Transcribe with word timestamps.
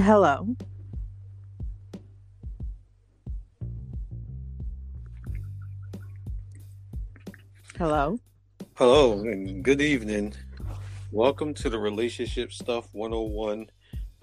Hello. 0.00 0.56
Hello. 7.76 8.18
Hello 8.76 9.20
and 9.20 9.62
good 9.62 9.82
evening. 9.82 10.32
Welcome 11.12 11.52
to 11.52 11.68
the 11.68 11.78
Relationship 11.78 12.50
Stuff 12.50 12.88
101 12.92 13.70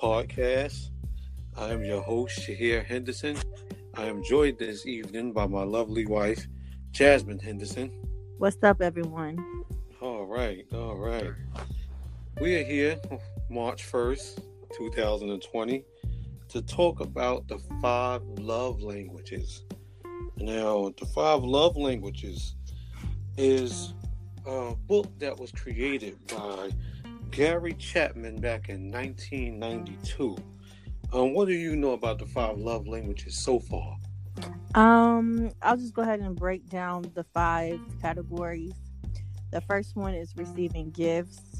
podcast. 0.01 0.89
I 1.55 1.69
am 1.73 1.83
your 1.83 2.01
host, 2.01 2.39
Shahir 2.39 2.83
Henderson. 2.83 3.37
I 3.93 4.05
am 4.05 4.23
joined 4.23 4.57
this 4.57 4.87
evening 4.87 5.32
by 5.32 5.46
my 5.46 5.61
lovely 5.61 6.07
wife, 6.07 6.47
Jasmine 6.89 7.37
Henderson. 7.37 7.91
What's 8.39 8.57
up, 8.63 8.82
everyone? 8.82 9.63
All 10.01 10.25
right, 10.25 10.65
all 10.73 10.96
right. 10.96 11.33
We 12.41 12.55
are 12.55 12.63
here 12.63 12.99
March 13.51 13.85
1st, 13.91 14.41
2020, 14.75 15.83
to 16.49 16.61
talk 16.61 16.99
about 16.99 17.47
the 17.47 17.59
five 17.81 18.21
love 18.39 18.81
languages. 18.81 19.63
Now, 20.37 20.93
the 20.97 21.05
five 21.05 21.43
love 21.43 21.75
languages 21.77 22.55
is 23.37 23.93
a 24.45 24.75
book 24.75 25.07
that 25.19 25.37
was 25.37 25.51
created 25.51 26.17
by 26.27 26.69
Gary 27.31 27.73
Chapman 27.73 28.39
back 28.39 28.69
in 28.69 28.91
1992. 28.91 30.37
Um, 31.13 31.33
what 31.33 31.47
do 31.47 31.54
you 31.54 31.75
know 31.75 31.91
about 31.91 32.19
the 32.19 32.25
five 32.25 32.57
love 32.57 32.88
languages 32.88 33.37
so 33.37 33.59
far? 33.59 33.97
Um, 34.75 35.52
I'll 35.61 35.77
just 35.77 35.93
go 35.93 36.02
ahead 36.02 36.19
and 36.19 36.35
break 36.35 36.67
down 36.69 37.11
the 37.15 37.23
five 37.23 37.79
categories. 38.02 38.73
The 39.52 39.61
first 39.61 39.95
one 39.95 40.13
is 40.13 40.35
receiving 40.35 40.91
gifts. 40.91 41.56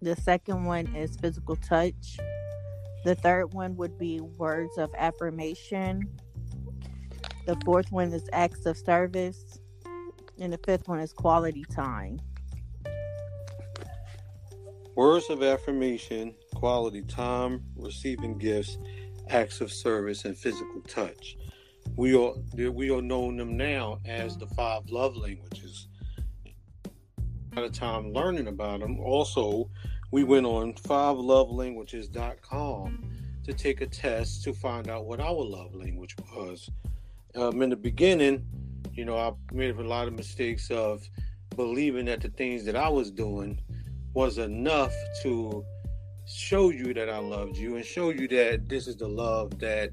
The 0.00 0.14
second 0.16 0.64
one 0.64 0.94
is 0.94 1.16
physical 1.16 1.56
touch. 1.56 2.18
The 3.04 3.16
third 3.16 3.52
one 3.52 3.76
would 3.76 3.98
be 3.98 4.20
words 4.20 4.78
of 4.78 4.94
affirmation. 4.96 6.08
The 7.46 7.56
fourth 7.64 7.90
one 7.90 8.12
is 8.12 8.28
acts 8.32 8.64
of 8.66 8.76
service. 8.76 9.58
And 10.38 10.52
the 10.52 10.58
fifth 10.58 10.86
one 10.86 11.00
is 11.00 11.12
quality 11.12 11.64
time. 11.64 12.20
Words 14.94 15.30
of 15.30 15.42
affirmation, 15.42 16.34
quality 16.54 17.02
time, 17.02 17.64
receiving 17.76 18.38
gifts, 18.38 18.78
acts 19.28 19.60
of 19.60 19.72
service, 19.72 20.24
and 20.24 20.36
physical 20.36 20.80
touch. 20.86 21.36
We 21.96 22.14
are 22.16 22.34
we 22.70 22.90
are 22.90 23.02
known 23.02 23.36
them 23.36 23.56
now 23.56 23.98
as 24.04 24.36
the 24.36 24.46
five 24.48 24.90
love 24.90 25.16
languages. 25.16 25.88
At 27.58 27.64
a 27.64 27.70
time 27.70 28.12
learning 28.12 28.46
about 28.46 28.78
them, 28.78 29.00
also 29.00 29.68
we 30.12 30.22
went 30.22 30.46
on 30.46 30.74
fivelovelanguages.com 30.74 33.10
to 33.42 33.52
take 33.52 33.80
a 33.80 33.86
test 33.88 34.44
to 34.44 34.52
find 34.52 34.88
out 34.88 35.06
what 35.06 35.18
our 35.18 35.42
love 35.42 35.74
language 35.74 36.14
was. 36.32 36.70
Um, 37.34 37.60
in 37.60 37.70
the 37.70 37.76
beginning, 37.76 38.46
you 38.92 39.04
know, 39.04 39.16
I 39.16 39.32
made 39.52 39.74
a 39.74 39.82
lot 39.82 40.06
of 40.06 40.14
mistakes 40.14 40.70
of 40.70 41.10
believing 41.56 42.04
that 42.04 42.20
the 42.20 42.28
things 42.28 42.64
that 42.64 42.76
I 42.76 42.88
was 42.88 43.10
doing 43.10 43.60
was 44.14 44.38
enough 44.38 44.94
to 45.24 45.64
show 46.28 46.70
you 46.70 46.94
that 46.94 47.10
I 47.10 47.18
loved 47.18 47.56
you 47.56 47.74
and 47.74 47.84
show 47.84 48.10
you 48.10 48.28
that 48.28 48.68
this 48.68 48.86
is 48.86 48.94
the 48.94 49.08
love 49.08 49.58
that 49.58 49.90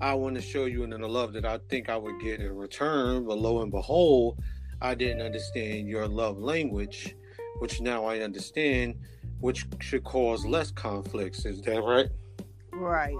I 0.00 0.14
want 0.14 0.36
to 0.36 0.40
show 0.40 0.64
you 0.64 0.82
and 0.82 0.94
the 0.94 1.06
love 1.06 1.34
that 1.34 1.44
I 1.44 1.58
think 1.68 1.90
I 1.90 1.98
would 1.98 2.18
get 2.22 2.40
in 2.40 2.56
return. 2.56 3.26
But 3.26 3.38
lo 3.38 3.60
and 3.60 3.70
behold, 3.70 4.38
I 4.82 4.96
didn't 4.96 5.22
understand 5.22 5.88
your 5.88 6.08
love 6.08 6.38
language, 6.38 7.14
which 7.60 7.80
now 7.80 8.04
I 8.04 8.18
understand, 8.18 8.96
which 9.38 9.64
should 9.78 10.02
cause 10.02 10.44
less 10.44 10.72
conflicts. 10.72 11.44
Is 11.46 11.62
that 11.62 11.80
right? 11.82 12.08
Right. 12.72 13.16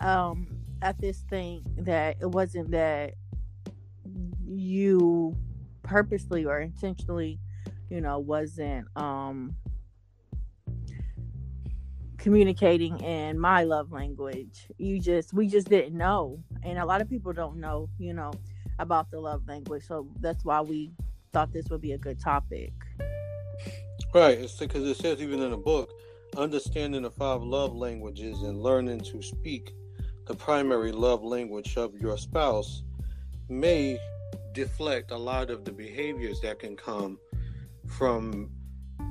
Um, 0.00 0.46
at 0.82 1.00
this 1.00 1.20
thing 1.30 1.62
that 1.78 2.18
it 2.20 2.26
wasn't 2.26 2.70
that 2.72 3.14
you 4.46 5.34
purposely 5.82 6.44
or 6.44 6.60
intentionally, 6.60 7.40
you 7.88 8.02
know, 8.02 8.18
wasn't 8.18 8.86
um 8.96 9.56
communicating 12.18 12.98
in 13.00 13.38
my 13.38 13.62
love 13.62 13.92
language. 13.92 14.66
You 14.76 15.00
just 15.00 15.32
we 15.32 15.46
just 15.46 15.70
didn't 15.70 15.96
know. 15.96 16.44
And 16.62 16.78
a 16.78 16.84
lot 16.84 17.00
of 17.00 17.08
people 17.08 17.32
don't 17.32 17.56
know, 17.60 17.88
you 17.98 18.12
know, 18.12 18.32
about 18.78 19.10
the 19.10 19.20
love 19.20 19.42
language. 19.46 19.86
So 19.86 20.08
that's 20.20 20.44
why 20.44 20.60
we 20.60 20.92
thought 21.32 21.52
this 21.52 21.68
would 21.70 21.80
be 21.80 21.92
a 21.92 21.98
good 21.98 22.20
topic. 22.20 22.72
Right. 24.14 24.38
It's 24.38 24.58
because 24.58 24.84
it 24.88 24.96
says 24.96 25.20
even 25.20 25.42
in 25.42 25.50
the 25.50 25.56
book, 25.56 25.90
understanding 26.36 27.02
the 27.02 27.10
five 27.10 27.42
love 27.42 27.74
languages 27.74 28.42
and 28.42 28.62
learning 28.62 29.00
to 29.00 29.22
speak 29.22 29.72
the 30.26 30.34
primary 30.34 30.92
love 30.92 31.22
language 31.22 31.76
of 31.76 31.94
your 31.98 32.18
spouse 32.18 32.82
may 33.48 33.98
deflect 34.52 35.10
a 35.12 35.16
lot 35.16 35.50
of 35.50 35.64
the 35.64 35.72
behaviors 35.72 36.40
that 36.40 36.58
can 36.58 36.76
come 36.76 37.18
from 37.86 38.50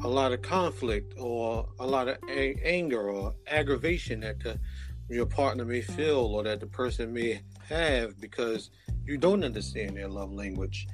a 0.03 0.07
lot 0.07 0.33
of 0.33 0.41
conflict 0.41 1.13
or 1.17 1.69
a 1.79 1.85
lot 1.85 2.07
of 2.07 2.17
a- 2.29 2.59
anger 2.63 3.09
or 3.09 3.33
aggravation 3.47 4.19
that 4.19 4.39
the, 4.41 4.59
your 5.09 5.25
partner 5.25 5.63
may 5.63 5.81
feel 5.81 6.17
or 6.17 6.43
that 6.43 6.59
the 6.59 6.67
person 6.67 7.13
may 7.13 7.41
have 7.67 8.19
because 8.19 8.69
you 9.05 9.17
don't 9.17 9.43
understand 9.43 9.95
their 9.97 10.07
love 10.07 10.31
language. 10.31 10.87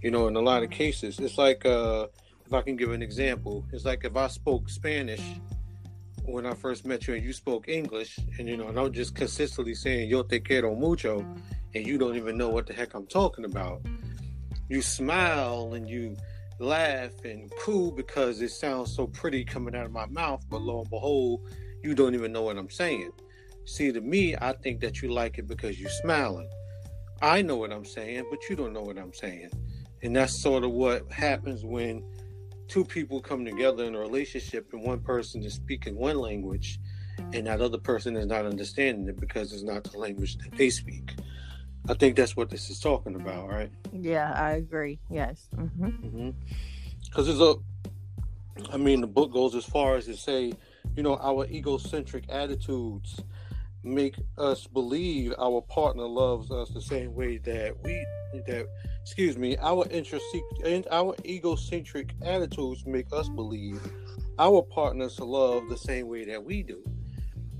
You 0.00 0.10
know, 0.10 0.28
in 0.28 0.36
a 0.36 0.40
lot 0.40 0.62
of 0.62 0.70
cases, 0.70 1.18
it's 1.18 1.38
like 1.38 1.66
uh, 1.66 2.06
if 2.46 2.52
I 2.52 2.62
can 2.62 2.76
give 2.76 2.92
an 2.92 3.02
example, 3.02 3.64
it's 3.72 3.84
like 3.84 4.04
if 4.04 4.16
I 4.16 4.28
spoke 4.28 4.68
Spanish 4.68 5.22
when 6.24 6.46
I 6.46 6.54
first 6.54 6.84
met 6.84 7.06
you 7.06 7.14
and 7.14 7.24
you 7.24 7.32
spoke 7.32 7.68
English, 7.68 8.18
and 8.38 8.48
you 8.48 8.56
know, 8.56 8.68
and 8.68 8.78
I'm 8.78 8.92
just 8.92 9.14
consistently 9.14 9.74
saying 9.74 10.10
"Yo 10.10 10.22
te 10.22 10.40
quiero 10.40 10.74
mucho," 10.74 11.24
and 11.74 11.86
you 11.86 11.98
don't 11.98 12.16
even 12.16 12.36
know 12.36 12.48
what 12.48 12.66
the 12.66 12.74
heck 12.74 12.94
I'm 12.94 13.06
talking 13.06 13.44
about. 13.44 13.82
You 14.68 14.82
smile 14.82 15.72
and 15.74 15.88
you 15.88 16.16
laugh 16.58 17.24
and 17.24 17.50
cool 17.60 17.90
because 17.90 18.40
it 18.40 18.50
sounds 18.50 18.94
so 18.94 19.06
pretty 19.06 19.44
coming 19.44 19.74
out 19.74 19.86
of 19.86 19.92
my 19.92 20.06
mouth, 20.06 20.44
but 20.50 20.60
lo 20.60 20.80
and 20.80 20.90
behold, 20.90 21.40
you 21.82 21.94
don't 21.94 22.14
even 22.14 22.32
know 22.32 22.42
what 22.42 22.58
I'm 22.58 22.70
saying. 22.70 23.12
See, 23.64 23.92
to 23.92 24.00
me, 24.00 24.34
I 24.40 24.52
think 24.52 24.80
that 24.80 25.02
you 25.02 25.12
like 25.12 25.38
it 25.38 25.46
because 25.46 25.78
you're 25.78 25.90
smiling. 25.90 26.48
I 27.20 27.42
know 27.42 27.56
what 27.56 27.72
I'm 27.72 27.84
saying, 27.84 28.26
but 28.30 28.48
you 28.48 28.56
don't 28.56 28.72
know 28.72 28.82
what 28.82 28.98
I'm 28.98 29.12
saying. 29.12 29.50
And 30.02 30.14
that's 30.14 30.40
sort 30.40 30.64
of 30.64 30.70
what 30.70 31.10
happens 31.10 31.64
when 31.64 32.04
two 32.68 32.84
people 32.84 33.20
come 33.20 33.44
together 33.44 33.84
in 33.84 33.94
a 33.94 33.98
relationship 33.98 34.72
and 34.72 34.82
one 34.82 35.00
person 35.00 35.42
is 35.42 35.54
speaking 35.54 35.96
one 35.96 36.18
language 36.18 36.78
and 37.32 37.46
that 37.46 37.60
other 37.60 37.78
person 37.78 38.16
is 38.16 38.26
not 38.26 38.44
understanding 38.44 39.08
it 39.08 39.18
because 39.18 39.52
it's 39.52 39.62
not 39.62 39.84
the 39.84 39.98
language 39.98 40.36
that 40.38 40.52
they 40.56 40.70
speak. 40.70 41.14
I 41.88 41.94
think 41.94 42.16
that's 42.16 42.36
what 42.36 42.50
this 42.50 42.70
is 42.70 42.78
talking 42.78 43.14
about, 43.14 43.48
right? 43.48 43.70
Yeah, 43.92 44.32
I 44.36 44.52
agree. 44.52 45.00
Yes. 45.10 45.48
Because 45.50 45.70
mm-hmm. 45.70 46.30
it's 47.16 47.40
a, 47.40 47.54
I 48.72 48.76
mean, 48.76 49.00
the 49.00 49.06
book 49.06 49.32
goes 49.32 49.54
as 49.54 49.64
far 49.64 49.96
as 49.96 50.04
to 50.04 50.16
say, 50.16 50.52
you 50.94 51.02
know, 51.02 51.16
our 51.16 51.46
egocentric 51.46 52.24
attitudes 52.28 53.20
make 53.82 54.16
us 54.36 54.66
believe 54.66 55.34
our 55.38 55.60
partner 55.62 56.06
loves 56.06 56.50
us 56.50 56.70
the 56.70 56.80
same 56.80 57.14
way 57.14 57.38
that 57.38 57.74
we 57.84 58.04
that 58.46 58.66
excuse 59.02 59.38
me 59.38 59.56
our 59.58 59.86
interest 59.90 60.24
our 60.90 61.14
egocentric 61.24 62.12
attitudes 62.22 62.84
make 62.86 63.06
us 63.12 63.28
believe 63.28 63.80
our 64.38 64.62
partners 64.62 65.18
love 65.18 65.68
the 65.68 65.76
same 65.76 66.06
way 66.06 66.24
that 66.24 66.42
we 66.42 66.62
do. 66.62 66.82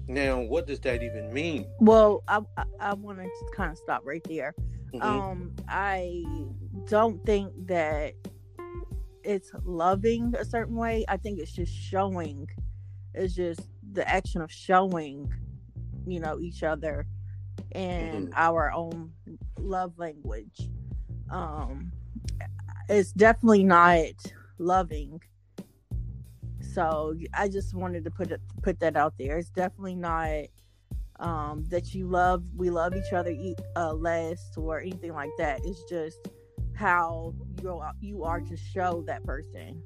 Now 0.07 0.41
what 0.41 0.67
does 0.67 0.81
that 0.81 1.03
even 1.03 1.33
mean? 1.33 1.67
Well 1.81 2.23
i 2.29 2.41
i, 2.57 2.65
I 2.81 2.95
want 2.95 3.19
to 3.19 3.29
kind 3.55 3.73
of 3.73 3.79
stop 3.79 4.03
right 4.05 4.25
there. 4.25 4.55
Mm-hmm. 4.93 5.03
um 5.03 5.53
i 5.69 6.25
don't 6.87 7.23
think 7.27 7.53
that 7.67 8.15
it's 9.29 9.51
loving 9.65 10.35
a 10.39 10.45
certain 10.45 10.75
way. 10.75 11.05
I 11.07 11.19
think 11.19 11.39
it's 11.39 11.53
just 11.53 11.75
showing 11.75 12.49
it's 13.15 13.35
just 13.35 13.61
the 13.93 14.09
action 14.09 14.41
of 14.41 14.51
showing 14.51 15.31
you 16.11 16.21
know 16.21 16.41
each 16.41 16.63
other 16.63 17.07
and 17.73 18.29
mm-hmm. 18.29 18.35
our 18.37 18.73
own 18.73 19.13
love 19.59 19.99
language. 19.99 20.69
Um 21.31 21.93
it's 22.89 23.13
definitely 23.13 23.65
not 23.65 24.15
loving. 24.59 25.21
So 26.75 27.15
i 27.35 27.49
just 27.49 27.75
wanted 27.75 28.05
to 28.05 28.11
put 28.11 28.31
it 28.31 28.41
put 28.63 28.81
that 28.81 28.97
out 28.97 29.15
there. 29.19 29.39
It's 29.39 29.51
definitely 29.51 29.97
not 29.97 30.45
um 31.21 31.65
that 31.69 31.95
you 31.95 32.07
love 32.07 32.45
we 32.57 32.71
love 32.71 32.95
each 32.95 33.13
other 33.13 33.35
uh, 33.75 33.93
less 33.93 34.53
or 34.57 34.81
anything 34.81 35.13
like 35.13 35.31
that. 35.39 35.61
It's 35.65 35.83
just 35.85 36.19
how 36.75 37.35
you 37.63 37.83
you 38.01 38.25
are 38.25 38.41
to 38.41 38.57
show 38.57 39.03
that 39.07 39.25
person. 39.25 39.83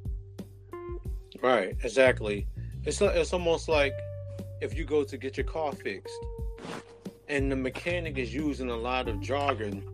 Right 1.42 1.76
exactly. 1.82 2.46
It's 2.84 3.00
it's 3.00 3.32
almost 3.32 3.68
like 3.68 3.94
if 4.62 4.76
you 4.76 4.84
go 4.84 5.04
to 5.04 5.16
get 5.16 5.36
your 5.36 5.46
car 5.46 5.72
fixed 5.72 6.24
and 7.28 7.50
the 7.50 7.56
mechanic 7.56 8.16
is 8.16 8.32
using 8.32 8.70
a 8.70 8.76
lot 8.76 9.08
of 9.08 9.20
jargon 9.20 9.84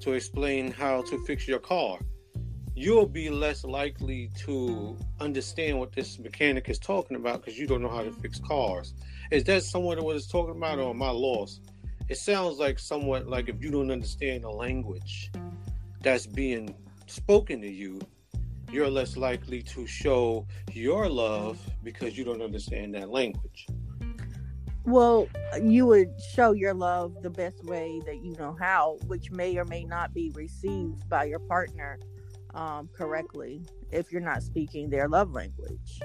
to 0.00 0.12
explain 0.12 0.72
how 0.72 1.02
to 1.02 1.18
fix 1.24 1.46
your 1.46 1.58
car 1.58 1.98
you'll 2.76 3.06
be 3.06 3.30
less 3.30 3.64
likely 3.64 4.30
to 4.36 4.96
understand 5.20 5.78
what 5.78 5.92
this 5.92 6.18
mechanic 6.18 6.68
is 6.68 6.78
talking 6.78 7.16
about 7.16 7.40
because 7.40 7.58
you 7.58 7.66
don't 7.66 7.82
know 7.82 7.88
how 7.88 8.02
to 8.02 8.10
fix 8.10 8.40
cars. 8.40 8.94
Is 9.30 9.44
that 9.44 9.62
somewhat 9.62 10.02
what 10.02 10.16
it's 10.16 10.26
talking 10.26 10.56
about, 10.56 10.78
or 10.78 10.90
am 10.90 11.02
I 11.02 11.10
lost? 11.10 11.70
It 12.08 12.16
sounds 12.16 12.58
like 12.58 12.78
somewhat 12.78 13.28
like 13.28 13.48
if 13.48 13.62
you 13.62 13.70
don't 13.70 13.90
understand 13.90 14.44
the 14.44 14.50
language 14.50 15.30
that's 16.02 16.26
being 16.26 16.74
spoken 17.06 17.60
to 17.60 17.70
you, 17.70 18.00
you're 18.70 18.90
less 18.90 19.16
likely 19.16 19.62
to 19.62 19.86
show 19.86 20.46
your 20.72 21.08
love 21.08 21.58
because 21.84 22.18
you 22.18 22.24
don't 22.24 22.42
understand 22.42 22.94
that 22.94 23.10
language. 23.10 23.68
Well, 24.84 25.28
you 25.62 25.86
would 25.86 26.20
show 26.20 26.52
your 26.52 26.74
love 26.74 27.22
the 27.22 27.30
best 27.30 27.64
way 27.64 28.02
that 28.04 28.22
you 28.22 28.36
know 28.36 28.54
how, 28.60 28.98
which 29.06 29.30
may 29.30 29.56
or 29.56 29.64
may 29.64 29.84
not 29.84 30.12
be 30.12 30.30
received 30.34 31.08
by 31.08 31.24
your 31.24 31.38
partner 31.38 31.98
um, 32.54 32.88
correctly 32.92 33.62
if 33.90 34.12
you're 34.12 34.20
not 34.20 34.42
speaking 34.42 34.90
their 34.90 35.08
love 35.08 35.32
language. 35.32 36.00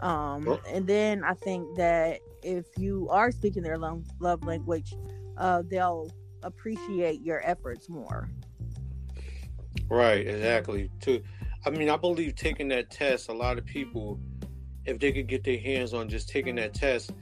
Um, 0.00 0.48
oh. 0.48 0.60
And 0.68 0.86
then 0.86 1.22
I 1.22 1.34
think 1.34 1.76
that 1.76 2.20
if 2.42 2.66
you 2.78 3.08
are 3.10 3.30
speaking 3.30 3.62
their 3.62 3.78
love, 3.78 4.04
love 4.20 4.42
language, 4.44 4.94
uh, 5.36 5.62
they'll 5.68 6.10
appreciate 6.42 7.20
your 7.20 7.40
efforts 7.44 7.88
more. 7.88 8.28
Right, 9.88 10.26
exactly. 10.26 10.90
To, 11.02 11.22
I 11.66 11.70
mean, 11.70 11.88
I 11.88 11.96
believe 11.96 12.34
taking 12.34 12.68
that 12.68 12.90
test, 12.90 13.28
a 13.28 13.32
lot 13.32 13.58
of 13.58 13.64
people, 13.64 14.18
if 14.86 14.98
they 14.98 15.12
could 15.12 15.28
get 15.28 15.44
their 15.44 15.58
hands 15.58 15.94
on 15.94 16.08
just 16.08 16.28
taking 16.28 16.56
that 16.56 16.74
test, 16.74 17.12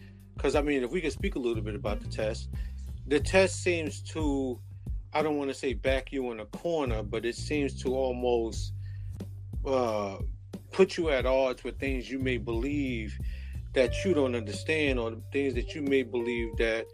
because 0.40 0.54
I 0.54 0.62
mean, 0.62 0.82
if 0.82 0.90
we 0.90 1.02
could 1.02 1.12
speak 1.12 1.34
a 1.34 1.38
little 1.38 1.62
bit 1.62 1.74
about 1.74 2.00
the 2.00 2.08
test, 2.08 2.48
the 3.06 3.20
test 3.20 3.62
seems 3.62 4.00
to, 4.12 4.58
I 5.12 5.22
don't 5.22 5.36
want 5.36 5.50
to 5.50 5.54
say 5.54 5.74
back 5.74 6.12
you 6.12 6.32
in 6.32 6.40
a 6.40 6.46
corner, 6.46 7.02
but 7.02 7.26
it 7.26 7.34
seems 7.36 7.78
to 7.82 7.94
almost 7.94 8.72
uh, 9.66 10.16
put 10.72 10.96
you 10.96 11.10
at 11.10 11.26
odds 11.26 11.62
with 11.62 11.78
things 11.78 12.10
you 12.10 12.18
may 12.18 12.38
believe 12.38 13.18
that 13.74 14.02
you 14.02 14.14
don't 14.14 14.34
understand, 14.34 14.98
or 14.98 15.14
things 15.30 15.52
that 15.54 15.74
you 15.74 15.82
may 15.82 16.02
believe 16.02 16.56
that 16.56 16.86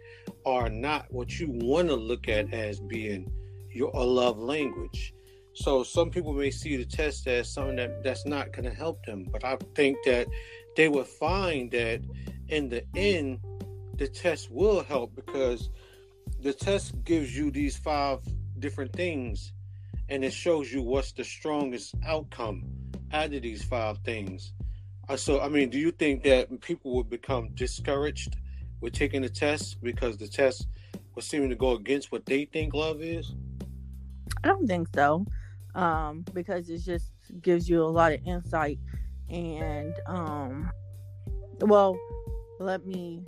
are 0.45 0.69
not 0.69 1.05
what 1.09 1.39
you 1.39 1.47
want 1.49 1.87
to 1.87 1.95
look 1.95 2.27
at 2.27 2.53
as 2.53 2.81
being 2.81 3.31
your 3.71 3.91
love 3.93 4.37
language. 4.37 5.13
So 5.53 5.83
some 5.83 6.09
people 6.09 6.33
may 6.33 6.51
see 6.51 6.75
the 6.75 6.85
test 6.85 7.27
as 7.27 7.49
something 7.49 7.77
that 7.77 8.03
that's 8.03 8.25
not 8.25 8.51
going 8.51 8.65
to 8.65 8.75
help 8.75 9.05
them, 9.05 9.25
but 9.31 9.45
I 9.45 9.57
think 9.73 9.99
that 10.03 10.27
they 10.75 10.89
would 10.89 11.07
find 11.07 11.71
that 11.71 12.01
in 12.49 12.69
the 12.69 12.83
end, 12.95 13.39
the 13.97 14.07
test 14.07 14.51
will 14.51 14.83
help 14.83 15.15
because 15.15 15.69
the 16.41 16.53
test 16.53 17.03
gives 17.03 17.35
you 17.35 17.51
these 17.51 17.77
five 17.77 18.19
different 18.59 18.93
things 18.93 19.53
and 20.09 20.23
it 20.23 20.33
shows 20.33 20.71
you 20.71 20.81
what's 20.81 21.11
the 21.11 21.23
strongest 21.23 21.95
outcome 22.05 22.63
out 23.11 23.33
of 23.33 23.41
these 23.41 23.63
five 23.63 23.97
things. 23.99 24.53
Uh, 25.09 25.15
so, 25.15 25.41
I 25.41 25.49
mean, 25.49 25.69
do 25.69 25.77
you 25.77 25.91
think 25.91 26.23
that 26.23 26.61
people 26.61 26.95
would 26.95 27.09
become 27.09 27.49
discouraged 27.55 28.37
with 28.81 28.93
taking 28.93 29.21
the 29.21 29.29
test 29.29 29.81
because 29.81 30.17
the 30.17 30.27
test 30.27 30.67
was 31.15 31.25
seeming 31.25 31.49
to 31.49 31.55
go 31.55 31.71
against 31.71 32.11
what 32.11 32.25
they 32.25 32.45
think 32.45 32.73
love 32.73 33.01
is? 33.01 33.33
I 34.43 34.47
don't 34.47 34.67
think 34.67 34.87
so, 34.93 35.25
um, 35.75 36.23
because 36.33 36.69
it 36.69 36.79
just 36.79 37.11
gives 37.41 37.69
you 37.69 37.83
a 37.83 37.85
lot 37.85 38.11
of 38.11 38.19
insight 38.25 38.79
and, 39.29 39.93
um, 40.05 40.69
well, 41.61 41.97
let 42.59 42.85
me 42.85 43.21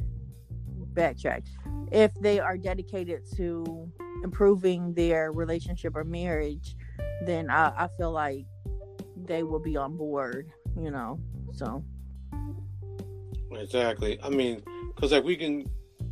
backtrack. 0.94 1.46
If 1.92 2.14
they 2.16 2.40
are 2.40 2.58
dedicated 2.58 3.24
to 3.36 3.92
improving 4.24 4.94
their 4.94 5.32
relationship 5.32 5.96
or 5.96 6.04
marriage, 6.04 6.76
then 7.26 7.50
I, 7.50 7.70
I 7.76 7.88
feel 7.98 8.12
like 8.12 8.46
they 9.26 9.44
will 9.44 9.60
be 9.60 9.78
on 9.78 9.98
board, 9.98 10.52
you 10.80 10.92
know. 10.92 11.20
So 11.54 11.84
exactly. 13.52 14.20
I 14.24 14.30
mean, 14.30 14.62
because 14.94 15.12
like 15.12 15.24
we 15.24 15.36
can 15.36 15.70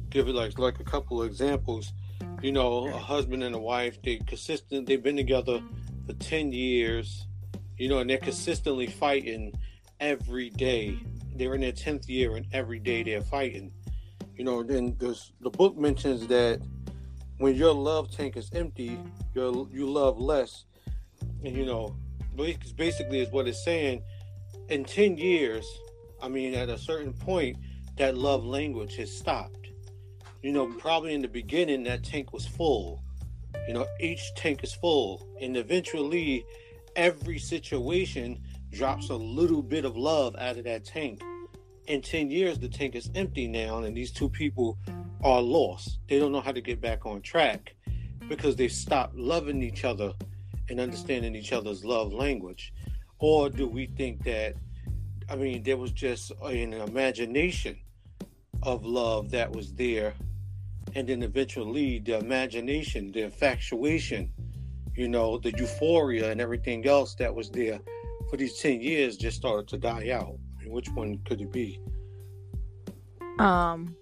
give 0.09 0.27
it 0.27 0.35
like 0.35 0.57
like 0.57 0.79
a 0.79 0.83
couple 0.83 1.21
of 1.21 1.27
examples. 1.27 1.93
You 2.41 2.51
know, 2.51 2.87
a 2.87 2.97
husband 2.97 3.43
and 3.43 3.55
a 3.55 3.59
wife, 3.59 3.99
they 4.03 4.17
consistent. 4.17 4.87
They've 4.87 5.01
been 5.01 5.17
together 5.17 5.61
for 6.05 6.13
ten 6.13 6.51
years. 6.51 7.25
You 7.77 7.89
know, 7.89 7.99
and 7.99 8.09
they're 8.09 8.17
consistently 8.17 8.87
fighting 8.87 9.53
every 9.99 10.49
day 10.49 10.97
they're 11.37 11.55
in 11.55 11.61
their 11.61 11.71
tenth 11.71 12.09
year, 12.09 12.35
and 12.35 12.45
every 12.53 12.79
day 12.79 13.03
they're 13.03 13.19
mm-hmm. 13.19 13.29
fighting. 13.29 13.71
You 14.35 14.43
know, 14.43 14.63
then 14.63 14.95
there's 14.99 15.33
the 15.41 15.49
book 15.49 15.77
mentions 15.77 16.27
that 16.27 16.61
when 17.39 17.55
your 17.55 17.73
love 17.73 18.11
tank 18.11 18.37
is 18.37 18.49
empty, 18.53 18.99
you 19.33 19.69
you 19.71 19.89
love 19.89 20.19
less, 20.19 20.65
and 21.43 21.55
you 21.55 21.65
know, 21.65 21.95
basically 22.75 23.19
is 23.19 23.31
what 23.31 23.47
it's 23.47 23.63
saying. 23.63 24.03
In 24.69 24.83
ten 24.83 25.17
years, 25.17 25.65
I 26.21 26.27
mean, 26.27 26.53
at 26.53 26.69
a 26.69 26.77
certain 26.77 27.13
point, 27.13 27.57
that 27.97 28.17
love 28.17 28.45
language 28.45 28.95
has 28.97 29.15
stopped. 29.15 29.69
You 30.41 30.51
know, 30.51 30.67
mm-hmm. 30.67 30.79
probably 30.79 31.13
in 31.13 31.21
the 31.21 31.27
beginning 31.27 31.83
that 31.83 32.03
tank 32.03 32.33
was 32.33 32.45
full. 32.45 33.03
You 33.67 33.73
know, 33.73 33.87
each 33.99 34.21
tank 34.35 34.63
is 34.63 34.73
full, 34.73 35.27
and 35.41 35.57
eventually, 35.57 36.45
every 36.95 37.39
situation 37.39 38.39
drops 38.77 39.09
a 39.09 39.15
little 39.15 39.63
bit 39.63 39.85
of 39.85 39.97
love 39.97 40.35
out 40.37 40.55
of 40.55 40.63
that 40.65 40.85
tank. 40.85 41.19
In 41.87 41.99
10 41.99 42.29
years, 42.29 42.59
the 42.59 42.69
tank 42.69 42.93
is 42.93 43.09
empty 43.15 43.47
now, 43.47 43.79
and 43.79 43.97
these 43.97 44.11
two 44.11 44.29
people 44.29 44.77
are 45.23 45.41
lost. 45.41 45.97
They 46.07 46.19
don't 46.19 46.31
know 46.31 46.41
how 46.41 46.51
to 46.51 46.61
get 46.61 46.79
back 46.79 47.03
on 47.03 47.21
track 47.21 47.73
because 48.29 48.55
they 48.55 48.67
stopped 48.67 49.15
loving 49.15 49.63
each 49.63 49.83
other 49.83 50.13
and 50.69 50.79
understanding 50.79 51.35
each 51.35 51.53
other's 51.53 51.83
love 51.83 52.13
language. 52.13 52.71
Or 53.17 53.49
do 53.49 53.67
we 53.67 53.87
think 53.87 54.23
that, 54.25 54.53
I 55.27 55.35
mean, 55.35 55.63
there 55.63 55.77
was 55.77 55.91
just 55.91 56.31
an 56.43 56.73
imagination 56.73 57.79
of 58.61 58.85
love 58.85 59.31
that 59.31 59.51
was 59.51 59.73
there, 59.73 60.13
and 60.93 61.09
then 61.09 61.23
eventually 61.23 61.97
the 61.97 62.19
imagination, 62.19 63.11
the 63.11 63.23
infatuation, 63.23 64.31
you 64.95 65.07
know, 65.07 65.39
the 65.39 65.51
euphoria 65.57 66.29
and 66.29 66.39
everything 66.39 66.85
else 66.85 67.15
that 67.15 67.33
was 67.33 67.49
there 67.49 67.79
for 68.29 68.37
these 68.37 68.59
10 68.59 68.81
years 68.81 69.17
just 69.17 69.37
started 69.37 69.67
to 69.69 69.77
die 69.77 70.11
out. 70.11 70.37
I 70.59 70.63
mean, 70.63 70.71
which 70.71 70.89
one 70.89 71.19
could 71.25 71.41
it 71.41 71.51
be? 71.51 71.79
Um, 73.39 73.95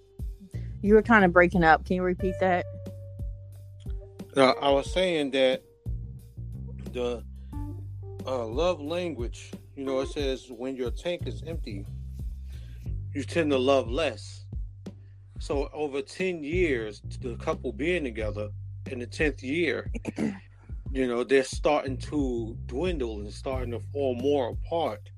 you 0.82 0.94
were 0.94 1.02
kind 1.02 1.24
of 1.24 1.32
breaking 1.32 1.64
up. 1.64 1.84
Can 1.84 1.96
you 1.96 2.02
repeat 2.02 2.34
that? 2.40 2.64
Now, 4.34 4.54
I 4.60 4.70
was 4.70 4.92
saying 4.92 5.30
that 5.32 5.62
the 6.92 7.22
uh, 8.26 8.46
love 8.46 8.80
language, 8.80 9.52
you 9.76 9.84
know, 9.84 10.00
it 10.00 10.08
says 10.08 10.46
when 10.50 10.76
your 10.76 10.90
tank 10.90 11.26
is 11.26 11.42
empty, 11.46 11.86
you 13.14 13.24
tend 13.24 13.50
to 13.50 13.58
love 13.58 13.88
less. 13.88 14.44
So 15.38 15.68
over 15.72 16.02
10 16.02 16.42
years, 16.42 17.02
the 17.20 17.36
couple 17.36 17.72
being 17.72 18.04
together 18.04 18.48
in 18.90 18.98
the 18.98 19.06
10th 19.06 19.42
year, 19.42 19.90
you 20.92 21.06
know 21.06 21.24
they're 21.24 21.44
starting 21.44 21.96
to 21.98 22.56
dwindle 22.66 23.20
and 23.20 23.32
starting 23.32 23.72
to 23.72 23.80
fall 23.92 24.14
more 24.14 24.50
apart. 24.50 25.10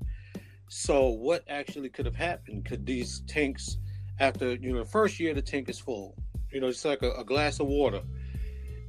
So 0.69 1.09
what 1.09 1.45
actually 1.49 1.89
could 1.89 2.07
have 2.07 2.17
happened? 2.17 2.65
Could 2.65 2.85
these 2.85 3.23
tanks 3.27 3.79
after 4.21 4.55
you 4.55 4.73
know 4.73 4.81
the 4.81 4.91
first 4.91 5.19
year 5.21 5.33
the 5.35 5.43
tank 5.43 5.69
is 5.69 5.79
full 5.79 6.15
you 6.53 6.61
know 6.61 6.69
it's 6.69 6.85
like 6.85 7.03
a, 7.03 7.13
a 7.13 7.25
glass 7.25 7.61
of 7.61 7.67
water. 7.67 8.03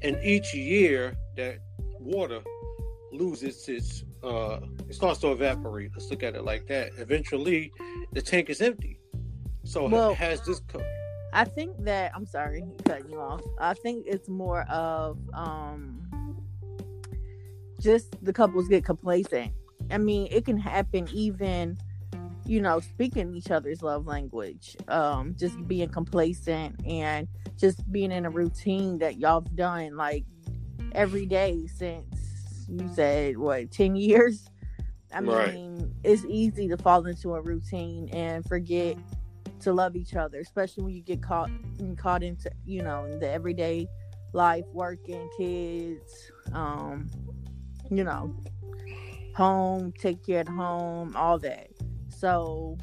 And 0.01 0.17
each 0.23 0.53
year 0.53 1.15
that 1.35 1.59
water 1.99 2.41
loses 3.11 3.67
its 3.67 4.03
uh 4.23 4.59
it 4.87 4.95
starts 4.95 5.19
to 5.21 5.31
evaporate. 5.31 5.91
Let's 5.93 6.09
look 6.09 6.23
at 6.23 6.35
it 6.35 6.43
like 6.43 6.67
that. 6.67 6.91
Eventually 6.97 7.71
the 8.13 8.21
tank 8.21 8.49
is 8.49 8.61
empty. 8.61 8.99
So 9.63 9.87
well, 9.87 10.13
has 10.15 10.41
this 10.41 10.61
co- 10.67 10.83
i 11.31 11.43
think 11.43 11.71
that 11.83 12.11
i'm 12.15 12.25
sorry 12.25 12.63
cutting 12.85 13.11
you 13.11 13.19
off. 13.19 13.41
I 13.59 13.73
think 13.73 14.05
it's 14.07 14.29
more 14.29 14.61
of 14.63 15.17
um 15.33 15.98
just 17.79 18.23
the 18.23 18.33
couples 18.33 18.67
get 18.67 18.85
complacent. 18.85 19.51
I 19.91 19.97
mean, 19.97 20.27
it 20.31 20.45
can 20.45 20.57
happen 20.57 21.07
even, 21.13 21.77
you 22.45 22.61
know, 22.61 22.79
speaking 22.79 23.33
each 23.33 23.51
other's 23.51 23.81
love 23.81 24.05
language, 24.05 24.75
um, 24.87 25.35
just 25.37 25.67
being 25.67 25.89
complacent 25.89 26.79
and 26.85 27.27
just 27.57 27.89
being 27.91 28.11
in 28.11 28.25
a 28.25 28.29
routine 28.29 28.99
that 28.99 29.17
y'all 29.17 29.41
have 29.41 29.55
done 29.55 29.95
like 29.95 30.25
every 30.93 31.25
day 31.25 31.67
since 31.67 32.65
you 32.67 32.89
said 32.93 33.37
what 33.37 33.71
10 33.71 33.95
years 33.95 34.47
i 35.13 35.19
mean 35.19 35.77
right. 35.77 35.87
it's 36.03 36.23
easy 36.25 36.67
to 36.67 36.77
fall 36.77 37.05
into 37.05 37.33
a 37.33 37.41
routine 37.41 38.07
and 38.09 38.45
forget 38.45 38.97
to 39.59 39.73
love 39.73 39.95
each 39.95 40.15
other 40.15 40.39
especially 40.39 40.83
when 40.83 40.93
you 40.93 41.01
get 41.01 41.21
caught 41.21 41.49
caught 41.97 42.23
into 42.23 42.49
you 42.65 42.81
know 42.81 43.05
in 43.05 43.19
the 43.19 43.29
everyday 43.29 43.87
life 44.33 44.65
working 44.71 45.27
kids 45.37 46.31
um 46.53 47.07
you 47.89 48.03
know, 48.03 48.35
home, 49.35 49.93
take 49.97 50.25
care 50.25 50.39
at 50.39 50.47
home, 50.47 51.15
all 51.15 51.39
that. 51.39 51.69
So, 52.09 52.77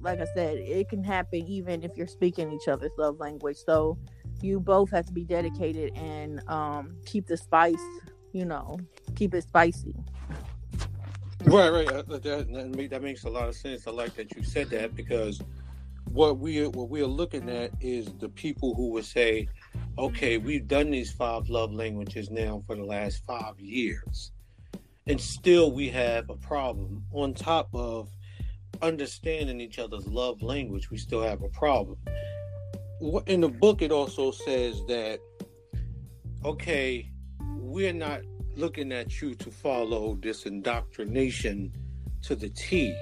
like 0.00 0.20
I 0.20 0.26
said, 0.34 0.56
it 0.58 0.88
can 0.88 1.04
happen 1.04 1.40
even 1.46 1.82
if 1.82 1.96
you're 1.96 2.06
speaking 2.06 2.52
each 2.52 2.68
other's 2.68 2.92
love 2.96 3.18
language. 3.18 3.58
So, 3.64 3.98
you 4.42 4.60
both 4.60 4.90
have 4.90 5.06
to 5.06 5.12
be 5.12 5.24
dedicated 5.24 5.96
and 5.96 6.42
um, 6.48 6.96
keep 7.04 7.26
the 7.26 7.36
spice, 7.36 7.82
you 8.32 8.44
know, 8.44 8.78
keep 9.14 9.34
it 9.34 9.42
spicy. 9.42 9.94
Right, 11.44 11.70
right. 11.70 11.88
Uh, 11.88 12.02
that, 12.02 12.90
that, 12.90 13.02
makes 13.02 13.24
a 13.24 13.30
lot 13.30 13.48
of 13.48 13.54
sense. 13.54 13.86
I 13.86 13.90
like 13.90 14.14
that 14.14 14.34
you 14.36 14.42
said 14.42 14.70
that 14.70 14.94
because 14.94 15.40
what 16.10 16.38
we 16.38 16.66
what 16.66 16.90
we 16.90 17.00
are 17.00 17.06
looking 17.06 17.48
at 17.48 17.70
is 17.80 18.12
the 18.18 18.28
people 18.28 18.74
who 18.74 18.90
would 18.90 19.04
say, 19.06 19.48
"Okay, 19.98 20.36
we've 20.36 20.68
done 20.68 20.90
these 20.90 21.10
five 21.10 21.48
love 21.48 21.72
languages 21.72 22.30
now 22.30 22.62
for 22.66 22.76
the 22.76 22.84
last 22.84 23.24
five 23.24 23.58
years, 23.58 24.32
and 25.10 25.20
still 25.20 25.72
we 25.72 25.88
have 25.88 26.30
a 26.30 26.36
problem." 26.36 27.04
On 27.12 27.34
top 27.34 27.68
of 27.74 28.08
understanding 28.80 29.60
each 29.60 29.78
other's 29.78 30.06
love 30.06 30.40
language, 30.40 30.90
we 30.90 30.96
still 30.96 31.22
have 31.22 31.42
a 31.42 31.48
problem. 31.48 31.98
In 33.26 33.40
the 33.40 33.48
book, 33.48 33.82
it 33.82 33.90
also 33.90 34.30
says 34.30 34.82
that, 34.86 35.18
okay, 36.44 37.10
we're 37.56 37.92
not 37.92 38.20
looking 38.56 38.92
at 38.92 39.20
you 39.20 39.34
to 39.34 39.50
follow 39.50 40.16
this 40.16 40.46
indoctrination 40.46 41.72
to 42.22 42.36
the 42.36 42.50
T. 42.50 42.94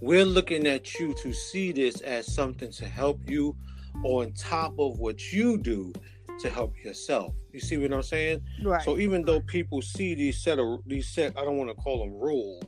We're 0.00 0.24
looking 0.24 0.66
at 0.66 0.98
you 0.98 1.14
to 1.22 1.32
see 1.32 1.72
this 1.72 2.00
as 2.00 2.32
something 2.32 2.72
to 2.72 2.86
help 2.86 3.28
you 3.28 3.56
on 4.04 4.32
top 4.32 4.78
of 4.78 4.98
what 4.98 5.32
you 5.32 5.58
do 5.58 5.92
to 6.40 6.50
help 6.50 6.74
yourself. 6.82 7.34
You 7.52 7.60
see 7.60 7.76
what 7.76 7.92
I'm 7.92 8.02
saying? 8.02 8.42
Right. 8.62 8.82
So 8.82 8.98
even 8.98 9.24
though 9.24 9.40
people 9.40 9.82
see 9.82 10.14
these 10.14 10.38
set 10.38 10.58
of 10.58 10.80
these 10.86 11.08
set, 11.08 11.36
I 11.38 11.44
don't 11.44 11.56
want 11.56 11.70
to 11.70 11.76
call 11.76 12.00
them 12.00 12.14
rules, 12.14 12.64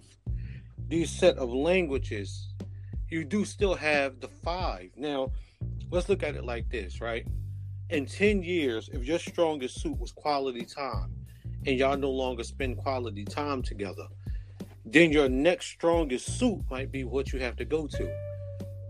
these 0.89 1.11
set 1.11 1.37
of 1.37 1.53
languages, 1.53 2.49
you 3.09 3.25
do 3.25 3.45
still 3.45 3.75
have 3.75 4.21
the 4.21 4.29
five. 4.29 4.91
Now, 4.97 5.33
let's 5.91 6.09
look 6.09 6.23
at 6.23 6.37
it 6.37 6.45
like 6.45 6.69
this, 6.71 7.01
right? 7.01 7.27
In 7.91 8.07
10 8.07 8.43
years, 8.43 8.89
if 8.93 9.05
your 9.05 9.19
strongest 9.19 9.81
suit 9.81 9.99
was 9.99 10.13
quality 10.13 10.65
time, 10.65 11.13
and 11.67 11.79
y'all 11.79 11.97
no 11.97 12.11
longer 12.11 12.45
spend 12.45 12.77
quality 12.79 13.25
time 13.25 13.63
together, 13.63 14.07
then 14.85 15.13
your 15.13 15.29
next 15.29 15.67
strongest 15.67 16.39
suit 16.39 16.63
might 16.71 16.91
be 16.91 17.05
what 17.05 17.33
you 17.33 17.39
have 17.41 17.57
to 17.57 17.65
go 17.65 17.87
to. 17.87 18.11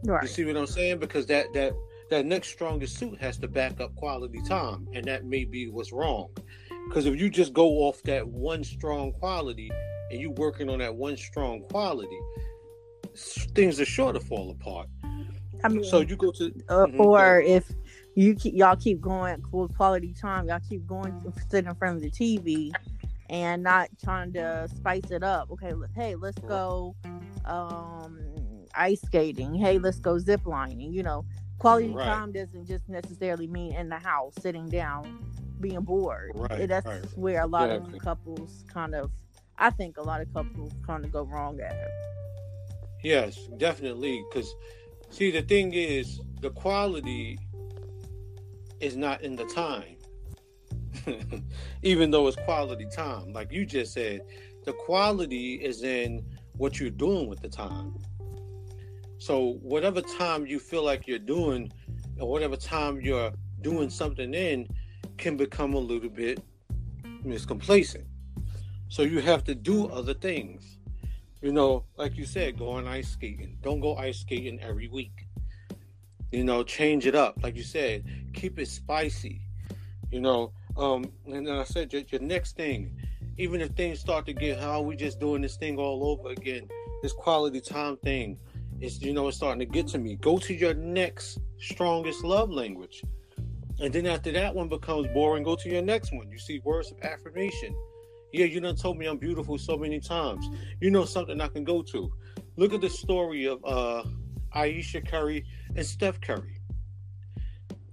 Right. 0.05 0.23
You 0.23 0.29
see 0.29 0.45
what 0.45 0.57
I'm 0.57 0.67
saying? 0.67 0.99
Because 0.99 1.27
that 1.27 1.53
that 1.53 1.73
that 2.11 2.27
next 2.27 2.49
strongest 2.49 2.99
suit 2.99 3.21
has 3.21 3.39
to 3.39 3.49
back 3.49 3.81
up 3.81 3.95
quality 3.97 4.41
time, 4.43 4.89
and 4.93 5.05
that 5.07 5.25
may 5.25 5.45
be 5.45 5.69
what's 5.69 5.93
wrong. 5.93 6.29
Because 6.89 7.07
if 7.07 7.19
you 7.19 7.31
just 7.31 7.53
go 7.53 7.69
off 7.85 8.03
that 8.05 8.27
one 8.27 8.65
strong 8.65 9.13
quality 9.13 9.71
and 10.11 10.21
you 10.21 10.31
working 10.33 10.69
on 10.69 10.81
that 10.81 10.95
one 10.95 11.17
strong 11.17 11.63
quality, 11.71 12.19
things 13.55 13.81
are 13.81 13.85
sure 13.85 14.13
to 14.13 14.21
fall 14.21 14.51
apart. 14.51 14.89
I 15.63 15.69
mean, 15.69 15.85
so 15.85 16.01
you 16.01 16.17
go 16.17 16.33
to, 16.33 16.47
uh, 16.69 16.87
mm-hmm, 16.87 17.01
or 17.01 17.41
if 17.41 17.71
you 18.15 18.35
keep, 18.35 18.55
y'all 18.55 18.77
keep 18.77 19.01
going 19.01 19.43
with 19.53 19.77
quality 19.77 20.13
time. 20.13 20.49
Y'all 20.49 20.61
keep 20.69 20.87
going 20.87 21.21
to 21.21 21.33
sit 21.49 21.67
in 21.67 21.75
front 21.75 21.97
of 21.97 22.03
the 22.03 22.11
TV 22.11 22.73
and 23.29 23.63
not 23.63 23.89
trying 24.03 24.33
to 24.33 24.69
spice 24.75 25.11
it 25.11 25.23
up. 25.23 25.51
Okay, 25.51 25.73
hey, 25.95 26.15
let's 26.17 26.39
go 26.41 26.97
um, 27.45 28.19
ice 28.75 29.03
skating. 29.03 29.55
Hey, 29.55 29.79
let's 29.79 30.01
go 30.01 30.19
zip 30.19 30.47
lining. 30.47 30.93
You 30.93 31.03
know, 31.03 31.25
quality 31.61 31.89
right. 31.91 32.07
time 32.07 32.33
doesn't 32.33 32.67
just 32.67 32.89
necessarily 32.89 33.47
mean 33.47 33.75
in 33.75 33.89
the 33.89 33.99
house 33.99 34.35
sitting 34.41 34.67
down 34.67 35.25
being 35.61 35.83
bored. 35.83 36.33
Right, 36.35 36.67
that's 36.67 36.87
right. 36.87 37.05
where 37.17 37.43
a 37.43 37.47
lot 37.47 37.71
exactly. 37.71 37.99
of 37.99 38.03
couples 38.03 38.65
kind 38.73 38.95
of, 38.95 39.11
I 39.59 39.71
think 39.71 39.99
a 39.99 40.03
lot 40.03 40.23
of 40.23 40.33
couples 40.33 40.73
kind 40.87 41.05
of 41.05 41.13
go 41.13 41.23
wrong 41.23 41.61
at. 41.61 41.73
It. 41.73 41.89
Yes, 43.05 43.47
definitely. 43.59 44.25
Because 44.29 44.55
see, 45.11 45.31
the 45.31 45.43
thing 45.43 45.75
is, 45.75 46.21
the 46.41 46.51
quality 46.51 47.39
is 48.81 48.97
not 48.97 49.21
in 49.21 49.37
the 49.37 49.45
time. 49.45 49.97
Even 51.83 52.11
though 52.11 52.27
it's 52.27 52.39
quality 52.39 52.87
time. 52.91 53.35
Like 53.35 53.53
you 53.53 53.67
just 53.67 53.93
said, 53.93 54.23
the 54.65 54.73
quality 54.73 55.55
is 55.55 55.83
in 55.83 56.25
what 56.57 56.81
you're 56.81 56.89
doing 56.89 57.29
with 57.29 57.41
the 57.41 57.49
time. 57.51 57.95
So 59.21 59.59
whatever 59.61 60.01
time 60.01 60.47
you 60.47 60.59
feel 60.59 60.83
like 60.83 61.07
you're 61.07 61.19
doing, 61.19 61.71
or 62.19 62.27
whatever 62.27 62.57
time 62.57 63.03
you're 63.03 63.31
doing 63.61 63.91
something 63.91 64.33
in, 64.33 64.67
can 65.19 65.37
become 65.37 65.75
a 65.75 65.79
little 65.79 66.09
bit 66.09 66.43
miscomplacent. 67.23 68.07
So 68.89 69.03
you 69.03 69.21
have 69.21 69.45
to 69.45 69.55
do 69.55 69.89
other 69.89 70.15
things. 70.15 70.79
You 71.43 71.53
know, 71.53 71.85
like 71.99 72.17
you 72.17 72.25
said, 72.25 72.59
go 72.59 72.71
on 72.71 72.89
ice 72.89 73.11
skating. 73.11 73.59
Don't 73.61 73.81
go 73.81 73.95
ice 73.95 74.21
skating 74.21 74.59
every 74.61 74.89
week. 74.89 75.27
You 76.33 76.45
know, 76.45 76.63
change 76.63 77.07
it 77.07 77.15
up. 77.15 77.39
Like 77.43 77.57
you 77.57 77.63
said, 77.63 78.05
keep 78.33 78.59
it 78.59 78.69
spicy. 78.69 79.43
You 80.11 80.23
know, 80.23 80.53
um, 80.79 81.05
and 81.27 81.47
then 81.47 81.59
I 81.59 81.65
said 81.65 81.93
your, 81.93 82.03
your 82.09 82.23
next 82.23 82.57
thing, 82.57 82.97
even 83.37 83.61
if 83.61 83.73
things 83.73 84.01
start 84.01 84.25
to 84.27 84.33
get 84.33 84.59
how 84.59 84.81
we 84.81 84.97
just 84.97 85.21
doing 85.21 85.43
this 85.43 85.59
thing 85.59 85.77
all 85.77 86.07
over 86.09 86.31
again, 86.31 86.69
this 87.03 87.13
quality 87.13 87.61
time 87.61 87.99
thing, 87.99 88.39
it's 88.81 89.01
you 89.01 89.13
know 89.13 89.29
it's 89.29 89.37
starting 89.37 89.61
to 89.61 89.67
get 89.67 89.89
to 89.89 89.99
me. 89.99 90.17
Go 90.17 90.39
to 90.39 90.55
your 90.55 90.75
next 90.75 91.39
strongest 91.59 92.25
love 92.25 92.51
language, 92.51 93.03
and 93.79 93.93
then 93.93 94.07
after 94.07 94.33
that 94.33 94.55
one 94.55 94.69
becomes 94.69 95.07
boring, 95.09 95.43
go 95.43 95.55
to 95.57 95.69
your 95.69 95.83
next 95.83 96.13
one. 96.13 96.31
You 96.31 96.39
see 96.39 96.61
words 96.65 96.91
of 96.91 97.01
affirmation. 97.03 97.75
Yeah, 98.33 98.47
you 98.47 98.61
done 98.61 98.77
told 98.77 98.97
me 98.97 99.07
I'm 99.07 99.19
beautiful 99.19 99.59
so 99.59 99.77
many 99.77 100.01
times. 100.01 100.49
You 100.81 100.91
know 100.91 101.05
something 101.05 101.41
I 101.41 101.49
can 101.49 101.65
go 101.65 101.83
to. 101.83 102.13
Look 102.57 102.73
at 102.73 102.81
the 102.81 102.91
story 102.91 103.47
of 103.47 103.65
uh 103.65 104.05
Ayesha 104.53 105.01
Curry 105.01 105.45
and 105.77 105.85
Steph 105.85 106.21
Curry. 106.21 106.61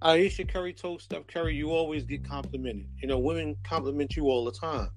Ayesha 0.02 0.46
Curry 0.46 0.74
told 0.74 1.02
Steph 1.02 1.28
Curry, 1.28 1.56
"You 1.56 1.72
always 1.72 2.04
get 2.04 2.24
complimented. 2.24 2.88
You 3.02 3.08
know, 3.08 3.18
women 3.20 3.56
compliment 3.64 4.16
you 4.16 4.26
all 4.26 4.46
the 4.46 4.52
time." 4.52 4.90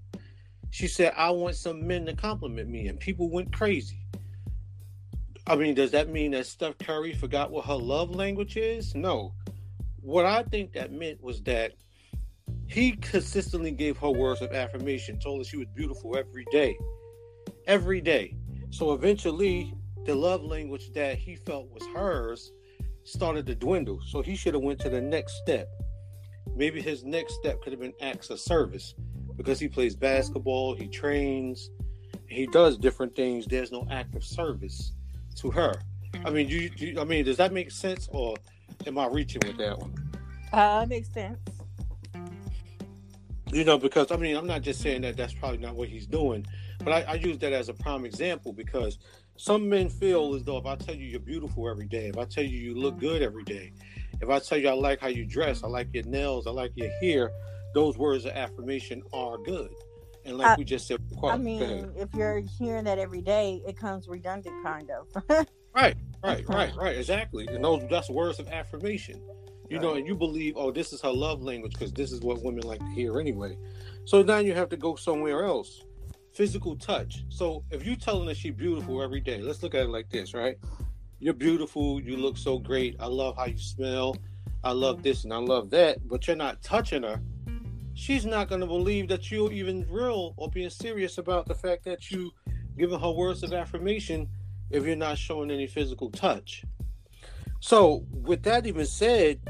She 0.71 0.87
said, 0.87 1.15
"I 1.17 1.31
want 1.31 1.57
some 1.57 1.87
men 1.87 2.07
to 2.07 2.15
compliment 2.15 2.69
me," 2.69 2.87
and 2.87 3.01
people 3.01 3.31
went 3.31 3.53
crazy. 3.53 4.00
I 5.47 5.57
mean, 5.57 5.75
does 5.75 5.91
that 5.93 6.09
mean 6.09 6.33
that 6.33 6.47
Steph 6.47 6.79
Curry 6.79 7.15
forgot 7.15 7.51
what 7.51 7.65
her 7.65 7.75
love 7.75 8.15
language 8.15 8.57
is? 8.57 8.95
No. 8.95 9.35
What 10.01 10.27
I 10.27 10.43
think 10.45 10.73
that 10.73 10.93
meant 10.93 11.23
was 11.23 11.43
that 11.43 11.73
he 12.67 12.93
consistently 12.93 13.73
gave 13.73 13.97
her 13.99 14.11
words 14.11 14.43
of 14.43 14.53
affirmation, 14.53 15.19
told 15.19 15.41
her 15.41 15.45
she 15.45 15.57
was 15.57 15.67
beautiful 15.75 16.17
every 16.17 16.47
day, 16.53 16.79
every 17.67 18.01
day. 18.01 18.37
So 18.71 18.93
eventually, 18.93 19.75
the 20.05 20.15
love 20.15 20.43
language 20.43 20.93
that 20.93 21.19
he 21.19 21.37
felt 21.37 21.69
was 21.71 21.85
hers 21.95 22.53
started 23.05 23.47
to 23.47 23.55
dwindle. 23.55 24.01
So 24.07 24.23
he 24.23 24.37
should 24.37 24.55
have 24.55 24.63
went 24.63 24.79
to 24.81 24.89
the 24.91 25.01
next 25.01 25.37
step. 25.43 25.69
Maybe 26.55 26.81
his 26.81 27.05
next 27.05 27.35
step 27.35 27.61
could 27.63 27.73
have 27.73 27.81
been 27.81 27.95
acts 28.01 28.31
of 28.31 28.39
service 28.39 28.95
because 29.37 29.59
he 29.59 29.69
plays 29.69 29.97
basketball, 29.97 30.75
he 30.75 30.87
trains, 30.87 31.71
he 32.29 32.47
does 32.47 32.77
different 32.79 33.17
things. 33.17 33.47
There's 33.47 33.73
no 33.73 33.87
act 33.91 34.15
of 34.15 34.23
service 34.23 34.93
to 35.37 35.51
her. 35.51 35.75
I 36.25 36.31
mean, 36.31 36.49
you, 36.49 36.71
you 36.77 37.01
I 37.01 37.05
mean, 37.05 37.25
does 37.25 37.37
that 37.39 37.53
make 37.53 37.71
sense, 37.71 38.09
or 38.13 38.37
am 38.87 38.99
I 38.99 39.07
reaching 39.07 39.43
with 39.47 39.59
that 39.59 39.79
one? 39.79 39.95
Uh, 40.53 40.85
makes 40.89 41.13
sense. 41.13 41.39
You 43.53 43.65
know, 43.65 43.79
because 43.79 44.13
I 44.13 44.17
mean, 44.17 44.37
I'm 44.37 44.47
not 44.47 44.63
just 44.63 44.81
saying 44.81 45.03
that 45.03 45.17
that's 45.17 45.35
probably 45.35 45.59
not 45.59 45.75
what 45.75 45.89
he's 45.89 46.07
doing, 46.07 46.47
but 46.79 46.93
I, 46.93 47.13
I 47.13 47.15
use 47.15 47.39
that 47.39 47.53
as 47.53 47.69
a 47.69 47.75
prime 47.75 48.05
example 48.05 48.53
because 48.53 48.99
some 49.37 49.69
men 49.69 49.89
feel 49.89 50.35
as 50.35 50.45
though 50.45 50.59
if 50.59 50.67
I 50.67 50.77
tell 50.77 50.95
you 50.95 51.07
you're 51.07 51.21
beautiful 51.21 51.69
every 51.69 51.87
day, 51.87 52.09
if 52.09 52.19
I 52.19 52.25
tell 52.25 52.45
you 52.45 52.59
you 52.59 52.75
look 52.75 52.99
good 52.99 53.23
every 53.23 53.45
day, 53.45 53.73
if 54.21 54.29
I 54.29 54.39
tell 54.39 54.59
you 54.59 54.69
I 54.69 54.73
like 54.73 55.01
how 55.01 55.09
you 55.09 55.25
dress, 55.25 55.65
I 55.65 55.69
like 55.69 55.89
your 55.93 56.05
nails, 56.05 56.47
I 56.47 56.51
like 56.51 56.73
your 56.77 56.91
hair, 57.01 57.33
those 57.75 57.97
words 57.97 58.25
of 58.25 58.33
affirmation 58.33 59.03
are 59.13 59.39
good. 59.39 59.71
And 60.25 60.39
like 60.39 60.49
I, 60.49 60.55
we 60.57 60.65
just 60.65 60.87
said, 60.87 61.01
I 61.23 61.37
mean, 61.37 61.93
if 61.97 62.13
you're 62.15 62.41
hearing 62.41 62.85
that 62.85 62.99
every 62.99 63.23
day, 63.23 63.63
it 63.67 63.77
comes 63.77 64.09
redundant, 64.09 64.55
kind 64.65 64.91
of. 64.91 65.09
right, 65.75 65.97
right, 66.25 66.49
right, 66.49 66.75
right. 66.77 66.97
Exactly. 66.97 67.47
And 67.49 67.65
those 67.65 67.83
that's 67.89 68.11
words 68.11 68.39
of 68.39 68.49
affirmation. 68.49 69.23
You 69.69 69.77
right. 69.77 69.83
know, 69.83 69.95
and 69.95 70.07
you 70.07 70.15
believe, 70.15 70.55
oh, 70.57 70.71
this 70.71 70.93
is 70.93 71.01
her 71.01 71.13
love 71.13 71.43
language 71.43 71.73
because 71.73 71.93
this 71.93 72.13
is 72.13 72.21
what 72.21 72.43
women 72.43 72.65
like 72.65 72.81
to 72.81 72.91
hear 72.91 73.21
anyway. 73.21 73.57
So 74.05 74.23
now 74.23 74.39
you 74.39 74.53
have 74.53 74.69
to 74.71 74.77
go 74.77 74.97
somewhere 74.97 75.45
else 75.45 75.85
physical 76.33 76.77
touch. 76.77 77.25
So 77.29 77.65
if 77.71 77.85
you're 77.85 77.97
telling 77.97 78.29
her 78.29 78.35
she's 78.35 78.55
beautiful 78.55 79.03
every 79.03 79.21
day, 79.21 79.41
let's 79.41 79.63
look 79.63 79.75
at 79.75 79.83
it 79.83 79.91
like 79.91 80.11
this, 80.11 80.35
right? 80.35 80.57
You're 81.19 81.35
beautiful. 81.35 82.01
You 82.01 82.17
look 82.17 82.37
so 82.37 82.59
great. 82.59 82.97
I 82.99 83.07
love 83.07 83.37
how 83.37 83.47
you 83.47 83.59
smell. 83.59 84.17
I 84.65 84.73
love 84.73 84.97
mm-hmm. 84.97 85.03
this 85.05 85.25
and 85.25 85.33
I 85.33 85.39
love 85.39 85.71
that. 85.71 86.07
But 86.09 86.27
you're 86.27 86.37
not 86.37 86.63
touching 86.63 87.03
her. 87.03 87.21
She's 87.95 88.25
not 88.25 88.49
going 88.49 88.61
to 88.61 88.67
believe 88.67 89.09
that 89.09 89.31
you're 89.31 89.53
even 89.53 89.87
real 89.91 90.35
or 90.37 90.49
being 90.49 90.71
serious 90.71 91.19
about 91.19 91.47
the 91.47 91.55
fact 91.55 91.85
that 91.85 92.11
you 92.11 92.31
giving 92.79 92.99
her 92.99 93.11
words 93.11 93.43
of 93.43 93.53
affirmation 93.53 94.29
if 94.71 94.85
you're 94.85 94.97
not 94.97 95.19
showing 95.19 95.51
any 95.51 95.67
physical 95.67 96.11
touch. 96.11 96.65
So, 97.61 98.07
with 98.11 98.43
that 98.45 98.67
even 98.67 98.87
said, 98.87 99.41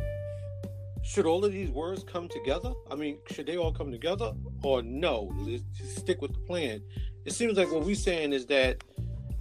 should 1.03 1.27
all 1.27 1.45
of 1.45 1.53
these 1.53 1.71
words 1.71 2.03
come 2.03 2.29
together? 2.29 2.73
I 2.91 2.95
mean, 2.95 3.19
should 3.31 3.47
they 3.47 3.57
all 3.57 3.73
come 3.73 3.91
together 3.91 4.33
or 4.63 4.83
no? 4.83 5.33
Let's 5.39 5.63
stick 5.97 6.21
with 6.21 6.33
the 6.33 6.41
plan. 6.41 6.83
It 7.25 7.33
seems 7.33 7.57
like 7.57 7.71
what 7.71 7.85
we're 7.85 7.95
saying 7.95 8.33
is 8.33 8.47
that 8.47 8.83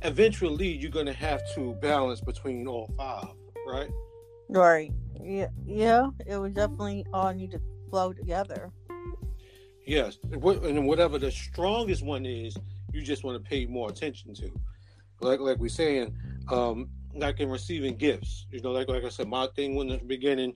eventually 0.03 0.67
you're 0.67 0.91
going 0.91 1.05
to 1.05 1.13
have 1.13 1.41
to 1.55 1.73
balance 1.81 2.21
between 2.21 2.67
all 2.67 2.89
five, 2.95 3.33
right? 3.67 3.89
Right. 4.49 4.91
Yeah. 5.21 5.47
Yeah. 5.65 6.09
It 6.25 6.37
would 6.37 6.53
definitely 6.53 7.05
all 7.13 7.33
need 7.33 7.51
to 7.51 7.61
flow 7.89 8.13
together. 8.13 8.71
Yes. 9.89 10.19
And 10.31 10.85
whatever 10.85 11.17
the 11.17 11.31
strongest 11.31 12.05
one 12.05 12.23
is, 12.23 12.55
you 12.93 13.01
just 13.01 13.23
want 13.23 13.43
to 13.43 13.49
pay 13.49 13.65
more 13.65 13.89
attention 13.89 14.35
to. 14.35 14.51
Like 15.19 15.39
like 15.39 15.57
we're 15.57 15.69
saying, 15.69 16.15
um, 16.49 16.89
like 17.15 17.39
in 17.39 17.49
receiving 17.49 17.95
gifts. 17.95 18.45
You 18.51 18.61
know, 18.61 18.71
like 18.71 18.87
like 18.87 19.03
I 19.03 19.09
said, 19.09 19.27
my 19.27 19.47
thing 19.55 19.75
in 19.77 19.87
the 19.87 19.97
beginning, 19.97 20.53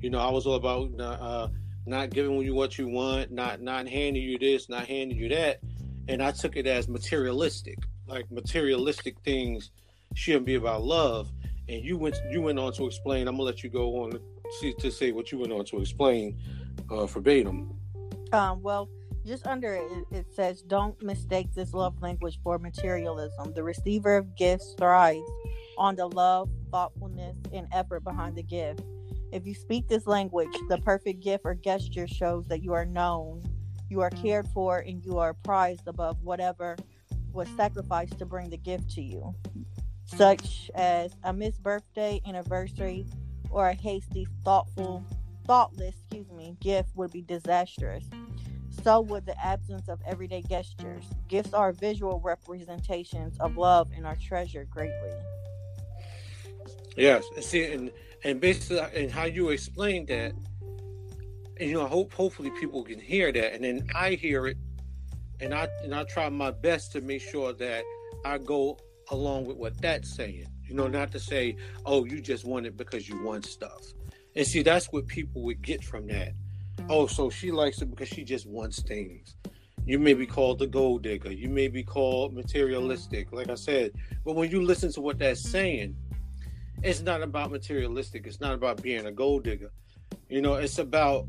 you 0.00 0.10
know, 0.10 0.20
I 0.20 0.30
was 0.30 0.46
all 0.46 0.54
about 0.54 0.92
uh, 1.00 1.48
not 1.86 2.10
giving 2.10 2.40
you 2.40 2.54
what 2.54 2.78
you 2.78 2.86
want, 2.86 3.32
not 3.32 3.60
not 3.60 3.88
handing 3.88 4.22
you 4.22 4.38
this, 4.38 4.68
not 4.68 4.86
handing 4.86 5.18
you 5.18 5.28
that, 5.30 5.58
and 6.06 6.22
I 6.22 6.30
took 6.30 6.56
it 6.56 6.68
as 6.68 6.88
materialistic. 6.88 7.78
Like 8.06 8.30
materialistic 8.30 9.18
things 9.24 9.72
shouldn't 10.14 10.46
be 10.46 10.54
about 10.54 10.84
love. 10.84 11.32
And 11.68 11.84
you 11.84 11.98
went 11.98 12.16
you 12.30 12.42
went 12.42 12.60
on 12.60 12.72
to 12.74 12.86
explain. 12.86 13.26
I'm 13.26 13.34
gonna 13.34 13.42
let 13.42 13.64
you 13.64 13.70
go 13.70 14.04
on 14.04 14.20
to, 14.60 14.72
to 14.72 14.90
say 14.92 15.10
what 15.10 15.32
you 15.32 15.38
went 15.40 15.52
on 15.52 15.64
to 15.64 15.80
explain 15.80 16.38
uh, 16.90 17.06
verbatim. 17.06 17.77
Um, 18.32 18.62
well, 18.62 18.88
just 19.26 19.46
under 19.46 19.74
it, 19.74 20.04
it 20.10 20.26
says, 20.34 20.62
"Don't 20.62 21.00
mistake 21.02 21.52
this 21.54 21.74
love 21.74 22.00
language 22.00 22.38
for 22.42 22.58
materialism. 22.58 23.52
The 23.54 23.62
receiver 23.62 24.16
of 24.16 24.36
gifts 24.36 24.74
thrives 24.78 25.28
on 25.76 25.96
the 25.96 26.06
love, 26.06 26.50
thoughtfulness, 26.70 27.36
and 27.52 27.66
effort 27.72 28.04
behind 28.04 28.36
the 28.36 28.42
gift. 28.42 28.82
If 29.32 29.46
you 29.46 29.54
speak 29.54 29.88
this 29.88 30.06
language, 30.06 30.54
the 30.68 30.78
perfect 30.78 31.20
gift 31.20 31.42
or 31.44 31.54
gesture 31.54 32.06
shows 32.06 32.46
that 32.48 32.62
you 32.62 32.72
are 32.72 32.86
known, 32.86 33.42
you 33.90 34.00
are 34.00 34.10
cared 34.10 34.48
for, 34.48 34.78
and 34.78 35.04
you 35.04 35.18
are 35.18 35.34
prized 35.34 35.86
above 35.86 36.22
whatever 36.22 36.76
was 37.32 37.48
sacrificed 37.56 38.18
to 38.18 38.26
bring 38.26 38.50
the 38.50 38.56
gift 38.56 38.90
to 38.90 39.02
you, 39.02 39.34
such 40.04 40.70
as 40.74 41.14
a 41.24 41.32
missed 41.32 41.62
birthday, 41.62 42.20
anniversary, 42.26 43.06
or 43.50 43.68
a 43.68 43.74
hasty, 43.74 44.26
thoughtful, 44.44 45.04
thoughtless, 45.48 45.94
excuse 45.96 46.30
me, 46.30 46.54
gift 46.60 46.90
would 46.94 47.10
be 47.10 47.22
disastrous. 47.22 48.04
So 48.84 49.00
would 49.00 49.26
the 49.26 49.36
absence 49.44 49.88
of 49.88 49.98
everyday 50.06 50.42
gestures. 50.42 51.04
Gifts 51.26 51.52
are 51.52 51.72
visual 51.72 52.20
representations 52.20 53.36
of 53.40 53.56
love 53.56 53.88
and 53.96 54.06
are 54.06 54.16
treasured 54.16 54.70
greatly. 54.70 55.10
Yes, 56.96 57.24
see, 57.40 57.64
and 57.64 57.90
and 58.24 58.40
basically, 58.40 58.80
and 58.94 59.10
how 59.10 59.24
you 59.24 59.48
explain 59.48 60.04
that, 60.06 60.32
and 61.58 61.70
you 61.70 61.72
know, 61.72 61.84
I 61.84 61.88
hope 61.88 62.12
hopefully 62.12 62.50
people 62.60 62.84
can 62.84 63.00
hear 63.00 63.32
that, 63.32 63.54
and 63.54 63.64
then 63.64 63.88
I 63.94 64.10
hear 64.12 64.46
it, 64.48 64.58
and 65.40 65.54
I 65.54 65.68
and 65.82 65.94
I 65.94 66.04
try 66.04 66.28
my 66.28 66.50
best 66.50 66.92
to 66.92 67.00
make 67.00 67.22
sure 67.22 67.52
that 67.54 67.84
I 68.24 68.38
go 68.38 68.78
along 69.10 69.46
with 69.46 69.56
what 69.56 69.80
that's 69.80 70.14
saying. 70.14 70.46
You 70.64 70.74
know, 70.74 70.88
not 70.88 71.10
to 71.12 71.20
say, 71.20 71.56
oh, 71.86 72.04
you 72.04 72.20
just 72.20 72.44
want 72.44 72.66
it 72.66 72.76
because 72.76 73.08
you 73.08 73.22
want 73.22 73.46
stuff. 73.46 73.82
And 74.38 74.46
see, 74.46 74.62
that's 74.62 74.92
what 74.92 75.08
people 75.08 75.42
would 75.42 75.62
get 75.62 75.82
from 75.82 76.06
that. 76.06 76.32
Oh, 76.88 77.08
so 77.08 77.28
she 77.28 77.50
likes 77.50 77.82
it 77.82 77.90
because 77.90 78.06
she 78.06 78.22
just 78.22 78.46
wants 78.46 78.80
things. 78.80 79.34
You 79.84 79.98
may 79.98 80.14
be 80.14 80.26
called 80.26 80.60
the 80.60 80.66
gold 80.68 81.02
digger. 81.02 81.32
You 81.32 81.48
may 81.48 81.66
be 81.66 81.82
called 81.82 82.34
materialistic, 82.34 83.32
like 83.32 83.50
I 83.50 83.56
said. 83.56 83.94
But 84.24 84.36
when 84.36 84.48
you 84.48 84.62
listen 84.62 84.92
to 84.92 85.00
what 85.00 85.18
that's 85.18 85.40
saying, 85.40 85.96
it's 86.84 87.00
not 87.00 87.20
about 87.20 87.50
materialistic. 87.50 88.28
It's 88.28 88.40
not 88.40 88.54
about 88.54 88.80
being 88.80 89.06
a 89.06 89.10
gold 89.10 89.42
digger. 89.42 89.72
You 90.28 90.40
know, 90.40 90.54
it's 90.54 90.78
about 90.78 91.26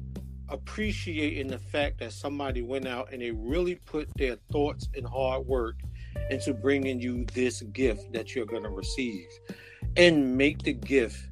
appreciating 0.48 1.48
the 1.48 1.58
fact 1.58 1.98
that 2.02 2.14
somebody 2.14 2.62
went 2.62 2.88
out 2.88 3.12
and 3.12 3.24
they 3.24 3.32
really 3.32 3.74
put 3.88 4.08
their 4.18 4.36
thoughts 4.52 4.88
and 4.96 5.08
hard 5.08 5.48
work 5.48 5.78
into 6.30 6.54
bringing 6.54 7.02
you 7.02 7.26
this 7.34 7.64
gift 7.74 8.14
that 8.14 8.36
you're 8.36 8.46
going 8.46 8.64
to 8.64 8.70
receive 8.70 9.26
and 9.98 10.38
make 10.38 10.62
the 10.62 10.74
gift 10.74 11.29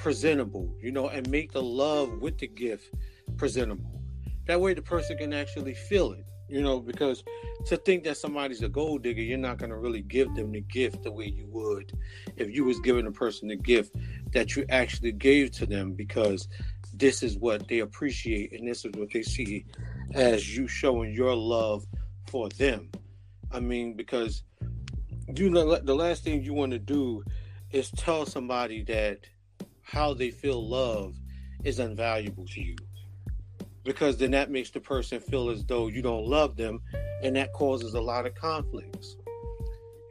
presentable, 0.00 0.74
you 0.80 0.90
know, 0.90 1.08
and 1.08 1.28
make 1.28 1.52
the 1.52 1.62
love 1.62 2.20
with 2.20 2.38
the 2.38 2.48
gift 2.48 2.90
presentable. 3.36 4.02
That 4.46 4.60
way 4.60 4.72
the 4.72 4.82
person 4.82 5.18
can 5.18 5.34
actually 5.34 5.74
feel 5.74 6.12
it, 6.12 6.24
you 6.48 6.62
know, 6.62 6.80
because 6.80 7.22
to 7.66 7.76
think 7.76 8.04
that 8.04 8.16
somebody's 8.16 8.62
a 8.62 8.68
gold 8.68 9.02
digger, 9.02 9.20
you're 9.20 9.36
not 9.36 9.58
going 9.58 9.70
to 9.70 9.76
really 9.76 10.00
give 10.00 10.34
them 10.34 10.52
the 10.52 10.62
gift 10.62 11.02
the 11.02 11.12
way 11.12 11.26
you 11.26 11.46
would 11.48 11.92
if 12.36 12.50
you 12.50 12.64
was 12.64 12.80
giving 12.80 13.06
a 13.06 13.12
person 13.12 13.48
the 13.48 13.56
gift 13.56 13.94
that 14.32 14.56
you 14.56 14.64
actually 14.70 15.12
gave 15.12 15.50
to 15.52 15.66
them 15.66 15.92
because 15.92 16.48
this 16.94 17.22
is 17.22 17.36
what 17.36 17.68
they 17.68 17.80
appreciate 17.80 18.52
and 18.52 18.66
this 18.66 18.86
is 18.86 18.92
what 18.96 19.10
they 19.12 19.22
see 19.22 19.66
as 20.14 20.56
you 20.56 20.66
showing 20.66 21.12
your 21.12 21.36
love 21.36 21.84
for 22.26 22.48
them. 22.48 22.88
I 23.52 23.60
mean, 23.60 23.94
because 23.94 24.44
you 25.36 25.50
know 25.50 25.76
the 25.76 25.94
last 25.94 26.24
thing 26.24 26.42
you 26.42 26.54
want 26.54 26.72
to 26.72 26.78
do 26.78 27.22
is 27.70 27.90
tell 27.90 28.24
somebody 28.24 28.82
that 28.84 29.18
how 29.90 30.14
they 30.14 30.30
feel 30.30 30.66
love 30.66 31.16
is 31.64 31.80
invaluable 31.80 32.46
to 32.46 32.60
you. 32.60 32.76
Because 33.82 34.16
then 34.16 34.30
that 34.30 34.50
makes 34.50 34.70
the 34.70 34.80
person 34.80 35.18
feel 35.18 35.50
as 35.50 35.64
though 35.64 35.88
you 35.88 36.00
don't 36.00 36.26
love 36.26 36.56
them 36.56 36.80
and 37.22 37.34
that 37.34 37.52
causes 37.52 37.94
a 37.94 38.00
lot 38.00 38.24
of 38.24 38.34
conflicts. 38.34 39.16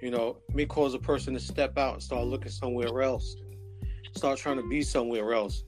You 0.01 0.11
know 0.11 0.37
may 0.53 0.65
cause 0.65 0.93
a 0.93 0.99
person 0.99 1.33
to 1.33 1.39
step 1.39 1.77
out 1.77 1.93
and 1.93 2.03
start 2.03 2.25
looking 2.25 2.51
somewhere 2.51 3.01
else 3.01 3.35
start 4.15 4.39
trying 4.39 4.57
to 4.57 4.67
be 4.67 4.81
somewhere 4.81 5.33
else 5.33 5.63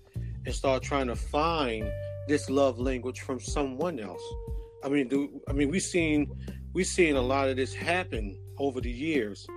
and 0.46 0.54
start 0.54 0.82
trying 0.84 1.08
to 1.08 1.16
find 1.16 1.90
this 2.28 2.50
love 2.50 2.80
language 2.80 3.22
from 3.22 3.40
someone 3.40 4.00
else. 4.00 4.24
I 4.84 4.90
mean 4.90 5.08
do 5.08 5.42
i 5.48 5.54
mean 5.54 5.70
we've 5.70 5.84
seen 5.84 6.30
we've 6.74 6.88
seen 6.88 7.16
a 7.16 7.22
lot 7.22 7.50
of 7.50 7.56
this 7.56 7.74
happen 7.74 8.38
over 8.58 8.82
the 8.82 8.92
years 8.92 9.48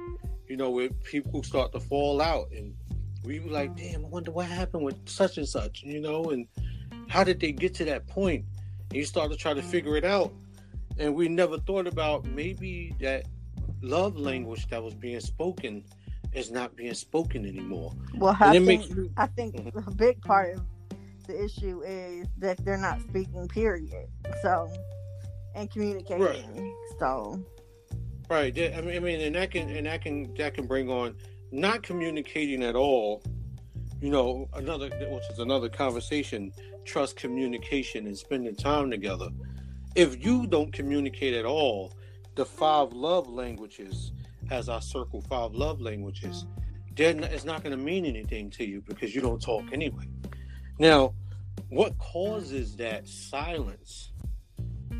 you 0.48 0.56
know 0.56 0.70
where 0.70 0.90
people 1.02 1.42
start 1.42 1.72
to 1.72 1.80
fall 1.80 2.20
out 2.20 2.50
and 2.52 2.74
we 3.24 3.40
were 3.40 3.50
like 3.50 3.74
damn 3.76 4.04
i 4.04 4.08
wonder 4.08 4.30
what 4.30 4.46
happened 4.46 4.84
with 4.84 4.96
such 5.08 5.38
and 5.38 5.48
such 5.48 5.82
you 5.82 6.00
know 6.00 6.24
and 6.24 6.46
how 7.08 7.24
did 7.24 7.40
they 7.40 7.52
get 7.52 7.74
to 7.74 7.84
that 7.86 8.06
point? 8.06 8.44
And 8.90 8.96
you 8.96 9.04
start 9.04 9.30
to 9.30 9.36
try 9.36 9.54
to 9.54 9.62
figure 9.62 9.96
it 9.96 10.04
out. 10.04 10.32
And 10.98 11.14
we 11.14 11.28
never 11.28 11.58
thought 11.58 11.86
about 11.86 12.24
maybe 12.24 12.94
that 13.00 13.26
love 13.82 14.16
language 14.16 14.68
that 14.68 14.82
was 14.82 14.94
being 14.94 15.20
spoken 15.20 15.84
is 16.32 16.50
not 16.50 16.76
being 16.76 16.94
spoken 16.94 17.46
anymore. 17.46 17.92
Well, 18.16 18.36
I 18.40 18.52
think, 18.52 18.66
makes... 18.66 18.90
I 19.16 19.26
think 19.26 19.56
a 19.74 19.90
big 19.92 20.20
part 20.22 20.56
of 20.56 20.62
the 21.26 21.44
issue 21.44 21.82
is 21.82 22.26
that 22.38 22.64
they're 22.64 22.76
not 22.76 23.00
speaking, 23.00 23.48
period. 23.48 24.08
So, 24.42 24.68
and 25.54 25.70
communicating. 25.70 26.22
Right. 26.22 26.72
So, 26.98 27.44
right. 28.28 28.56
I 28.56 28.80
mean, 28.80 28.96
I 28.96 28.98
mean, 28.98 29.20
and 29.20 29.34
that 29.36 29.50
can 29.50 29.68
and 29.70 29.86
that 29.86 30.02
can 30.02 30.34
that 30.34 30.54
can 30.54 30.66
bring 30.66 30.90
on 30.90 31.16
not 31.54 31.82
communicating 31.82 32.62
at 32.62 32.74
all. 32.74 33.22
You 34.00 34.10
know, 34.10 34.48
another 34.54 34.90
which 34.90 35.22
is 35.30 35.38
another 35.38 35.68
conversation 35.68 36.52
trust 36.84 37.16
communication 37.16 38.06
and 38.06 38.18
spending 38.18 38.54
time 38.54 38.90
together. 38.90 39.28
If 39.94 40.22
you 40.22 40.46
don't 40.46 40.72
communicate 40.72 41.32
at 41.32 41.44
all, 41.44 41.92
the 42.34 42.44
five 42.44 42.92
love 42.92 43.28
languages, 43.28 44.12
as 44.50 44.68
I 44.68 44.80
circle 44.80 45.22
five 45.22 45.54
love 45.54 45.80
languages, 45.80 46.44
then 46.96 47.24
it's 47.24 47.44
not 47.44 47.62
going 47.62 47.76
to 47.76 47.82
mean 47.82 48.04
anything 48.04 48.50
to 48.50 48.64
you 48.64 48.82
because 48.82 49.14
you 49.14 49.20
don't 49.20 49.40
talk 49.40 49.64
anyway. 49.72 50.04
Now, 50.78 51.14
what 51.68 51.96
causes 51.98 52.76
that 52.76 53.08
silence 53.08 54.12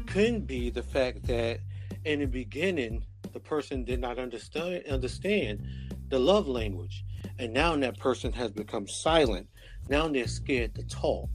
could 0.07 0.47
be 0.47 0.71
the 0.71 0.83
fact 0.83 1.25
that 1.25 1.59
in 2.05 2.21
the 2.21 2.27
beginning 2.27 3.05
the 3.33 3.41
person 3.41 3.85
did 3.85 4.01
not 4.01 4.19
understand 4.19 4.85
understand 4.87 5.67
the 6.09 6.19
love 6.19 6.47
language 6.47 7.05
and 7.39 7.53
now 7.53 7.77
that 7.77 7.99
person 7.99 8.33
has 8.33 8.51
become 8.51 8.87
silent 8.87 9.49
now 9.89 10.09
they're 10.09 10.27
scared 10.27 10.75
to 10.75 10.83
talk 10.85 11.29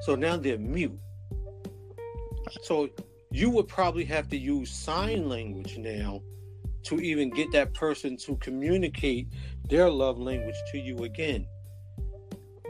so 0.00 0.14
now 0.14 0.36
they're 0.36 0.58
mute. 0.58 0.98
So 2.62 2.88
you 3.30 3.50
would 3.50 3.68
probably 3.68 4.04
have 4.04 4.28
to 4.28 4.38
use 4.38 4.70
sign 4.70 5.28
language 5.28 5.76
now 5.76 6.22
to 6.84 7.00
even 7.00 7.30
get 7.30 7.50
that 7.52 7.74
person 7.74 8.16
to 8.18 8.36
communicate 8.36 9.28
their 9.68 9.90
love 9.90 10.18
language 10.18 10.54
to 10.72 10.78
you 10.78 10.96
again. 10.98 11.46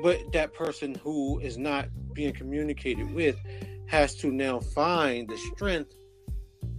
But 0.03 0.33
that 0.33 0.55
person 0.55 0.95
who 0.97 1.39
is 1.41 1.59
not 1.59 1.89
being 2.13 2.33
communicated 2.33 3.13
with 3.13 3.37
has 3.87 4.15
to 4.17 4.31
now 4.31 4.61
find 4.61 5.29
the 5.29 5.37
strength 5.55 5.95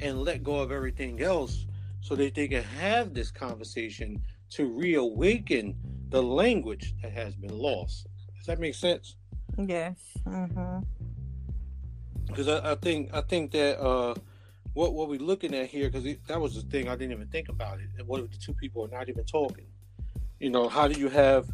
and 0.01 0.21
let 0.21 0.43
go 0.43 0.59
of 0.59 0.71
everything 0.71 1.21
else 1.21 1.65
so 2.09 2.15
that 2.15 2.33
they 2.33 2.47
can 2.47 2.63
have 2.63 3.13
this 3.13 3.29
conversation 3.29 4.19
to 4.49 4.65
reawaken 4.65 5.75
the 6.09 6.21
language 6.21 6.95
that 7.03 7.11
has 7.11 7.35
been 7.35 7.55
lost. 7.55 8.07
Does 8.35 8.47
that 8.47 8.59
make 8.59 8.73
sense? 8.73 9.15
Yes. 9.59 9.99
Mm-hmm. 10.25 10.79
Because 12.25 12.47
I, 12.47 12.71
I, 12.71 12.75
think 12.75 13.11
I 13.13 13.21
think 13.21 13.51
that 13.51 13.79
uh, 13.79 14.15
what 14.73 14.93
what 14.93 15.07
we're 15.07 15.19
looking 15.19 15.53
at 15.53 15.67
here, 15.67 15.87
because 15.87 16.03
that 16.27 16.41
was 16.41 16.55
the 16.55 16.67
thing 16.71 16.89
I 16.89 16.95
didn't 16.95 17.11
even 17.11 17.27
think 17.27 17.47
about 17.47 17.77
it. 17.79 18.07
What 18.07 18.21
if 18.21 18.31
the 18.31 18.37
two 18.37 18.53
people 18.55 18.83
are 18.83 18.87
not 18.87 19.07
even 19.07 19.25
talking? 19.25 19.67
You 20.39 20.49
know, 20.49 20.67
how 20.67 20.87
do 20.87 20.99
you 20.99 21.09
have 21.09 21.47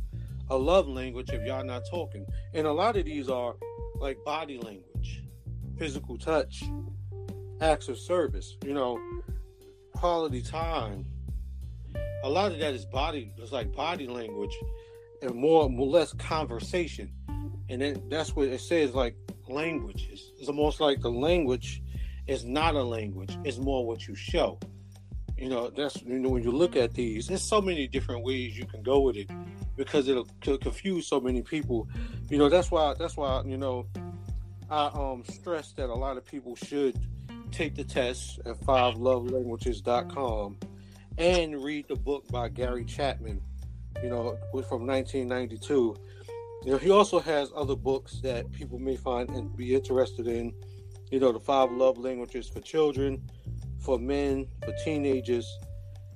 a 0.49 0.57
love 0.57 0.87
language 0.87 1.31
if 1.31 1.45
y'all 1.45 1.65
not 1.65 1.83
talking? 1.91 2.25
And 2.53 2.65
a 2.65 2.71
lot 2.71 2.95
of 2.95 3.03
these 3.03 3.27
are 3.27 3.55
like 3.99 4.23
body 4.23 4.57
language, 4.57 5.21
physical 5.77 6.17
touch, 6.17 6.63
acts 7.59 7.89
of 7.89 7.99
service. 7.99 8.55
You 8.63 8.73
know, 8.73 8.97
quality 10.05 10.41
time. 10.41 11.03
A 12.23 12.29
lot 12.29 12.51
of 12.51 12.59
that 12.59 12.75
is 12.75 12.85
body. 12.85 13.31
It's 13.39 13.51
like 13.51 13.73
body 13.73 14.05
language, 14.05 14.55
and 15.23 15.33
more, 15.33 15.67
more 15.67 15.87
less 15.87 16.13
conversation 16.13 17.11
and 17.69 17.81
then 17.81 17.99
that's 18.09 18.35
what 18.35 18.47
it 18.47 18.61
says 18.61 18.93
like 18.93 19.15
languages 19.49 20.31
it's 20.37 20.47
almost 20.47 20.79
like 20.79 21.01
the 21.01 21.09
language 21.09 21.81
is 22.27 22.45
not 22.45 22.75
a 22.75 22.83
language 22.83 23.35
it's 23.43 23.57
more 23.57 23.87
what 23.87 24.07
you 24.07 24.13
show 24.13 24.59
you 25.37 25.49
know, 25.49 25.69
that's 25.69 26.01
you 26.01 26.17
know 26.17 26.29
when 26.29 26.43
you 26.43 26.51
look 26.51 26.77
at 26.77 26.93
these, 26.93 27.27
there's 27.27 27.41
so 27.41 27.61
many 27.61 27.87
different 27.87 28.23
ways 28.23 28.57
you 28.57 28.65
can 28.65 28.81
go 28.81 29.01
with 29.01 29.17
it 29.17 29.29
because 29.75 30.07
it'll, 30.07 30.27
confuse 30.41 31.07
so 31.07 31.19
many 31.19 31.41
people. 31.41 31.89
You 32.29 32.37
know, 32.37 32.47
that's 32.47 32.71
why 32.71 32.93
that's 32.97 33.17
why 33.17 33.43
you 33.45 33.57
know 33.57 33.85
I 34.69 34.85
um 34.93 35.25
stress 35.27 35.73
that 35.73 35.89
a 35.89 35.93
lot 35.93 36.15
of 36.15 36.25
people 36.25 36.55
should 36.55 36.97
take 37.51 37.75
the 37.75 37.83
test 37.83 38.39
at 38.45 38.59
fivelovelanguages.com 38.61 40.57
and 41.17 41.63
read 41.63 41.87
the 41.87 41.95
book 41.95 42.27
by 42.29 42.49
Gary 42.49 42.85
Chapman. 42.85 43.41
You 44.03 44.09
know, 44.09 44.37
from 44.51 44.85
1992. 44.85 45.95
You 46.65 46.71
know, 46.71 46.77
he 46.77 46.89
also 46.89 47.19
has 47.19 47.51
other 47.55 47.75
books 47.75 48.19
that 48.21 48.51
people 48.51 48.79
may 48.79 48.97
find 48.97 49.29
and 49.29 49.55
be 49.55 49.73
interested 49.75 50.27
in. 50.27 50.53
You 51.11 51.19
know, 51.19 51.31
the 51.31 51.39
five 51.39 51.71
love 51.71 51.97
languages 51.97 52.49
for 52.49 52.59
children, 52.59 53.21
for 53.79 53.99
men, 53.99 54.47
for 54.63 54.73
teenagers, 54.83 55.47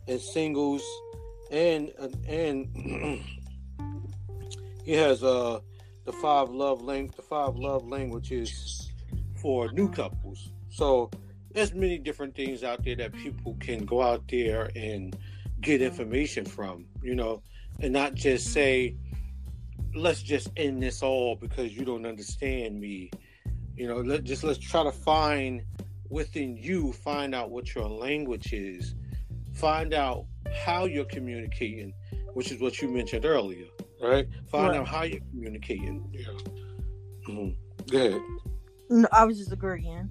and 0.08 0.20
singles, 0.20 0.82
and 1.52 1.92
and 2.28 2.68
he 4.84 4.94
has 4.94 5.24
uh 5.24 5.60
the 6.06 6.14
five 6.14 6.50
love 6.50 6.82
lang- 6.82 7.14
the 7.16 7.22
five 7.22 7.56
love 7.56 7.88
languages 7.88 8.92
for 9.36 9.72
new 9.72 9.90
couples. 9.90 10.50
So 10.70 11.10
there's 11.52 11.74
many 11.74 11.98
different 11.98 12.36
things 12.36 12.64
out 12.64 12.84
there 12.84 12.96
that 12.96 13.14
people 13.14 13.58
can 13.60 13.86
go 13.86 14.02
out 14.02 14.24
there 14.30 14.70
and 14.76 15.16
get 15.62 15.82
information 15.82 16.46
from, 16.46 16.86
you 17.02 17.16
know, 17.16 17.42
and 17.80 17.92
not 17.94 18.14
just 18.14 18.54
say, 18.54 18.96
let's 19.96 20.22
just 20.22 20.50
end 20.58 20.82
this 20.82 21.02
all 21.02 21.36
because 21.36 21.76
you 21.76 21.84
don't 21.84 22.06
understand 22.06 22.80
me. 22.80 23.12
You 23.76 23.88
know, 23.88 23.98
let 23.98 24.24
just 24.24 24.44
let's 24.44 24.60
try 24.60 24.84
to 24.84 24.92
find 24.92 25.64
within 26.10 26.58
you, 26.58 26.92
find 26.92 27.34
out 27.34 27.50
what 27.50 27.74
your 27.76 27.88
language 27.88 28.54
is, 28.54 28.96
find 29.54 29.94
out 29.94 30.26
how 30.54 30.86
you're 30.86 31.06
communicating, 31.06 31.94
which 32.34 32.52
is 32.52 32.60
what 32.60 32.82
you 32.82 32.90
mentioned 32.90 33.26
earlier 33.26 33.66
right? 34.02 34.28
Find 34.48 34.70
right. 34.70 34.78
out 34.80 34.88
how 34.88 35.04
you're 35.04 35.22
communicating. 35.32 36.08
Yeah. 36.12 36.28
Mm-hmm. 37.28 37.92
Go 37.92 37.98
ahead. 37.98 38.22
No, 38.90 39.08
I 39.12 39.26
was 39.26 39.38
just 39.38 39.52
agreeing. 39.52 40.10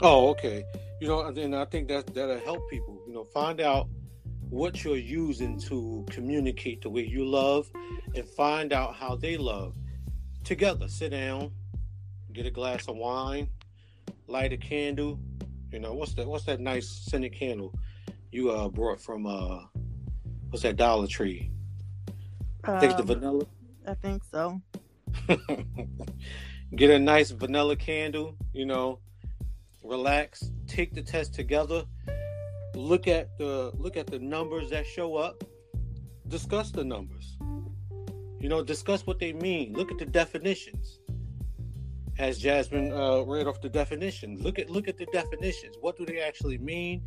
Oh, 0.00 0.28
okay. 0.30 0.64
You 1.00 1.08
know, 1.08 1.26
and 1.26 1.54
I 1.54 1.64
think 1.66 1.88
that 1.88 2.12
that'll 2.14 2.38
help 2.40 2.68
people. 2.70 3.02
You 3.06 3.14
know, 3.14 3.24
find 3.24 3.60
out 3.60 3.88
what 4.50 4.84
you're 4.84 4.96
using 4.96 5.58
to 5.60 6.04
communicate 6.10 6.82
the 6.82 6.90
way 6.90 7.06
you 7.06 7.24
love, 7.24 7.70
and 8.14 8.26
find 8.26 8.72
out 8.72 8.94
how 8.94 9.16
they 9.16 9.36
love. 9.36 9.76
Together, 10.44 10.88
sit 10.88 11.10
down, 11.10 11.50
get 12.32 12.46
a 12.46 12.50
glass 12.50 12.86
of 12.88 12.96
wine, 12.96 13.48
light 14.26 14.52
a 14.52 14.56
candle. 14.56 15.18
You 15.72 15.80
know, 15.80 15.94
what's 15.94 16.14
that? 16.14 16.26
What's 16.26 16.44
that 16.44 16.60
nice 16.60 16.88
scented 16.88 17.32
candle 17.32 17.74
you 18.34 18.50
uh 18.50 18.68
brought 18.68 19.00
from 19.00 19.26
uh 19.26 19.60
what's 20.50 20.64
that 20.64 20.76
Dollar 20.76 21.06
Tree? 21.06 21.50
Um, 22.64 22.80
Take 22.80 22.96
the 22.96 23.04
vanilla. 23.04 23.46
I 23.86 23.94
think 23.94 24.24
so. 24.24 24.60
Get 26.74 26.90
a 26.90 26.98
nice 26.98 27.30
vanilla 27.30 27.76
candle, 27.76 28.36
you 28.52 28.66
know, 28.66 28.98
relax, 29.84 30.50
take 30.66 30.94
the 30.94 31.02
test 31.02 31.34
together, 31.34 31.84
look 32.74 33.06
at 33.06 33.36
the 33.38 33.70
look 33.74 33.96
at 33.96 34.06
the 34.06 34.18
numbers 34.18 34.70
that 34.70 34.86
show 34.86 35.16
up, 35.16 35.44
discuss 36.28 36.70
the 36.70 36.84
numbers. 36.84 37.36
You 38.40 38.48
know, 38.48 38.62
discuss 38.62 39.06
what 39.06 39.18
they 39.18 39.32
mean. 39.32 39.72
Look 39.72 39.90
at 39.90 39.98
the 39.98 40.04
definitions. 40.04 40.98
As 42.18 42.38
Jasmine 42.38 42.92
uh, 42.92 43.22
read 43.22 43.46
off 43.46 43.60
the 43.60 43.68
definitions, 43.68 44.42
look 44.42 44.58
at 44.58 44.70
look 44.70 44.88
at 44.88 44.96
the 44.96 45.06
definitions. 45.12 45.76
What 45.80 45.96
do 45.96 46.04
they 46.04 46.20
actually 46.20 46.58
mean? 46.58 47.02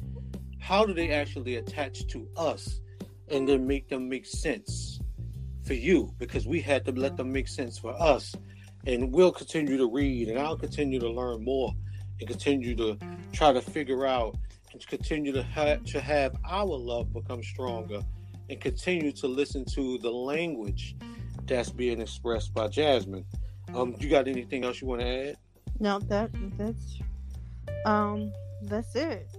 How 0.60 0.86
do 0.86 0.94
they 0.94 1.12
actually 1.12 1.56
attach 1.56 2.08
to 2.08 2.28
us, 2.36 2.82
and 3.30 3.48
then 3.48 3.68
make 3.68 3.90
them 3.90 4.10
make 4.10 4.26
sense? 4.26 5.00
for 5.68 5.74
you 5.74 6.14
because 6.18 6.48
we 6.48 6.62
had 6.62 6.86
to 6.86 6.92
let 6.94 7.18
them 7.18 7.32
make 7.32 7.48
sense 7.48 7.78
for 7.78 7.94
us. 8.02 8.34
And 8.88 9.12
we'll 9.14 9.34
continue 9.34 9.78
to 9.78 9.92
read 9.92 10.30
and 10.30 10.40
I'll 10.40 10.58
continue 10.58 11.00
to 11.00 11.10
learn 11.10 11.44
more 11.44 11.74
and 12.20 12.28
continue 12.28 12.76
to 12.76 12.98
try 13.32 13.54
to 13.54 13.62
figure 13.62 14.06
out 14.06 14.36
and 14.72 14.86
continue 14.88 15.32
to 15.32 15.44
have, 15.44 15.84
to 15.86 16.02
have 16.02 16.36
our 16.46 16.66
love 16.66 17.14
become 17.14 17.44
stronger 17.44 18.02
and 18.50 18.62
continue 18.62 19.12
to 19.12 19.28
listen 19.28 19.66
to 19.66 19.98
the 20.00 20.10
language 20.10 20.96
that's 21.46 21.70
being 21.70 22.02
expressed 22.02 22.54
by 22.54 22.68
Jasmine. 22.68 23.26
Um, 23.74 23.96
you 24.00 24.10
got 24.10 24.28
anything 24.28 24.64
else 24.64 24.82
you 24.82 24.88
want 24.88 25.02
to 25.02 25.30
add? 25.30 25.38
No, 25.80 26.00
that 26.00 26.32
that's 26.58 27.00
um 27.86 28.32
that's 28.64 28.96
it. 28.96 29.30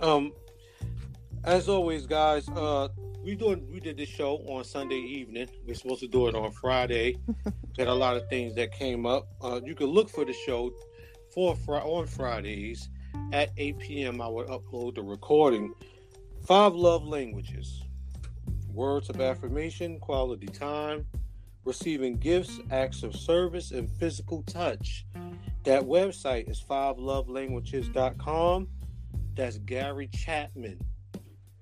Um 0.00 0.32
as 1.44 1.68
always 1.68 2.06
guys, 2.06 2.48
uh 2.48 2.88
we 3.24 3.34
doing 3.34 3.66
we 3.72 3.80
did 3.80 3.96
this 3.96 4.08
show 4.08 4.36
on 4.48 4.64
Sunday 4.64 4.98
evening. 4.98 5.48
We're 5.66 5.74
supposed 5.74 6.00
to 6.00 6.08
do 6.08 6.28
it 6.28 6.34
on 6.34 6.52
Friday. 6.52 7.16
Got 7.78 7.86
a 7.86 7.94
lot 7.94 8.16
of 8.16 8.28
things 8.28 8.54
that 8.56 8.72
came 8.72 9.06
up. 9.06 9.28
Uh, 9.40 9.60
you 9.64 9.74
can 9.74 9.86
look 9.86 10.10
for 10.10 10.24
the 10.24 10.32
show 10.32 10.72
for 11.34 11.56
on 11.82 12.06
Fridays 12.06 12.88
at 13.32 13.50
8 13.56 13.78
p.m. 13.78 14.20
I 14.20 14.28
will 14.28 14.44
upload 14.44 14.96
the 14.96 15.02
recording. 15.02 15.72
Five 16.46 16.74
love 16.74 17.06
languages: 17.06 17.82
words 18.72 19.10
of 19.10 19.20
affirmation, 19.20 20.00
quality 20.00 20.46
time, 20.46 21.06
receiving 21.64 22.16
gifts, 22.16 22.60
acts 22.70 23.02
of 23.02 23.16
service, 23.16 23.70
and 23.70 23.90
physical 23.90 24.42
touch. 24.42 25.06
That 25.64 25.82
website 25.82 26.50
is 26.50 26.62
fivelovelanguages.com. 26.62 28.68
That's 29.34 29.58
Gary 29.58 30.08
Chapman 30.08 30.78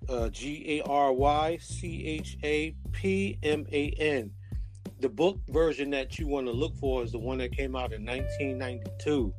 uh, 0.09 0.29
G 0.29 0.79
A 0.79 0.89
R 0.89 1.13
Y 1.13 1.59
C 1.61 2.07
H 2.07 2.39
A 2.43 2.75
P 2.93 3.39
M 3.43 3.67
A 3.73 3.91
N. 3.91 4.31
The 5.01 5.09
book 5.09 5.39
version 5.49 5.91
that 5.91 6.19
you 6.19 6.27
want 6.27 6.47
to 6.47 6.53
look 6.53 6.77
for 6.77 7.03
is 7.03 7.13
the 7.13 7.19
one 7.19 7.39
that 7.39 7.57
came 7.57 7.75
out 7.75 7.93
in 7.93 8.05
1992. 8.05 9.33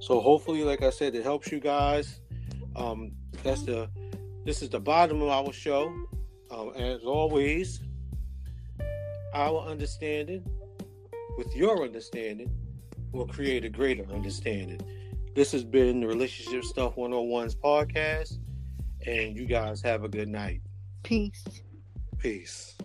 So 0.00 0.20
hopefully, 0.20 0.62
like 0.64 0.82
I 0.82 0.90
said, 0.90 1.14
it 1.14 1.24
helps 1.24 1.50
you 1.50 1.60
guys. 1.60 2.20
Um, 2.74 3.12
that's 3.42 3.62
the 3.62 3.88
this 4.44 4.62
is 4.62 4.68
the 4.68 4.80
bottom 4.80 5.22
of 5.22 5.28
our 5.28 5.52
show. 5.52 5.92
Um, 6.50 6.72
as 6.76 7.02
always, 7.02 7.80
our 9.34 9.60
understanding 9.60 10.44
with 11.36 11.54
your 11.54 11.82
understanding 11.82 12.50
will 13.12 13.26
create 13.26 13.64
a 13.64 13.68
greater 13.68 14.04
understanding. 14.12 14.80
This 15.34 15.52
has 15.52 15.64
been 15.64 16.00
the 16.00 16.06
Relationship 16.06 16.64
Stuff 16.64 16.96
101's 16.96 17.54
podcast. 17.54 18.38
And 19.06 19.36
you 19.36 19.46
guys 19.46 19.82
have 19.82 20.02
a 20.02 20.08
good 20.08 20.28
night. 20.28 20.62
Peace. 21.02 21.44
Peace. 22.18 22.76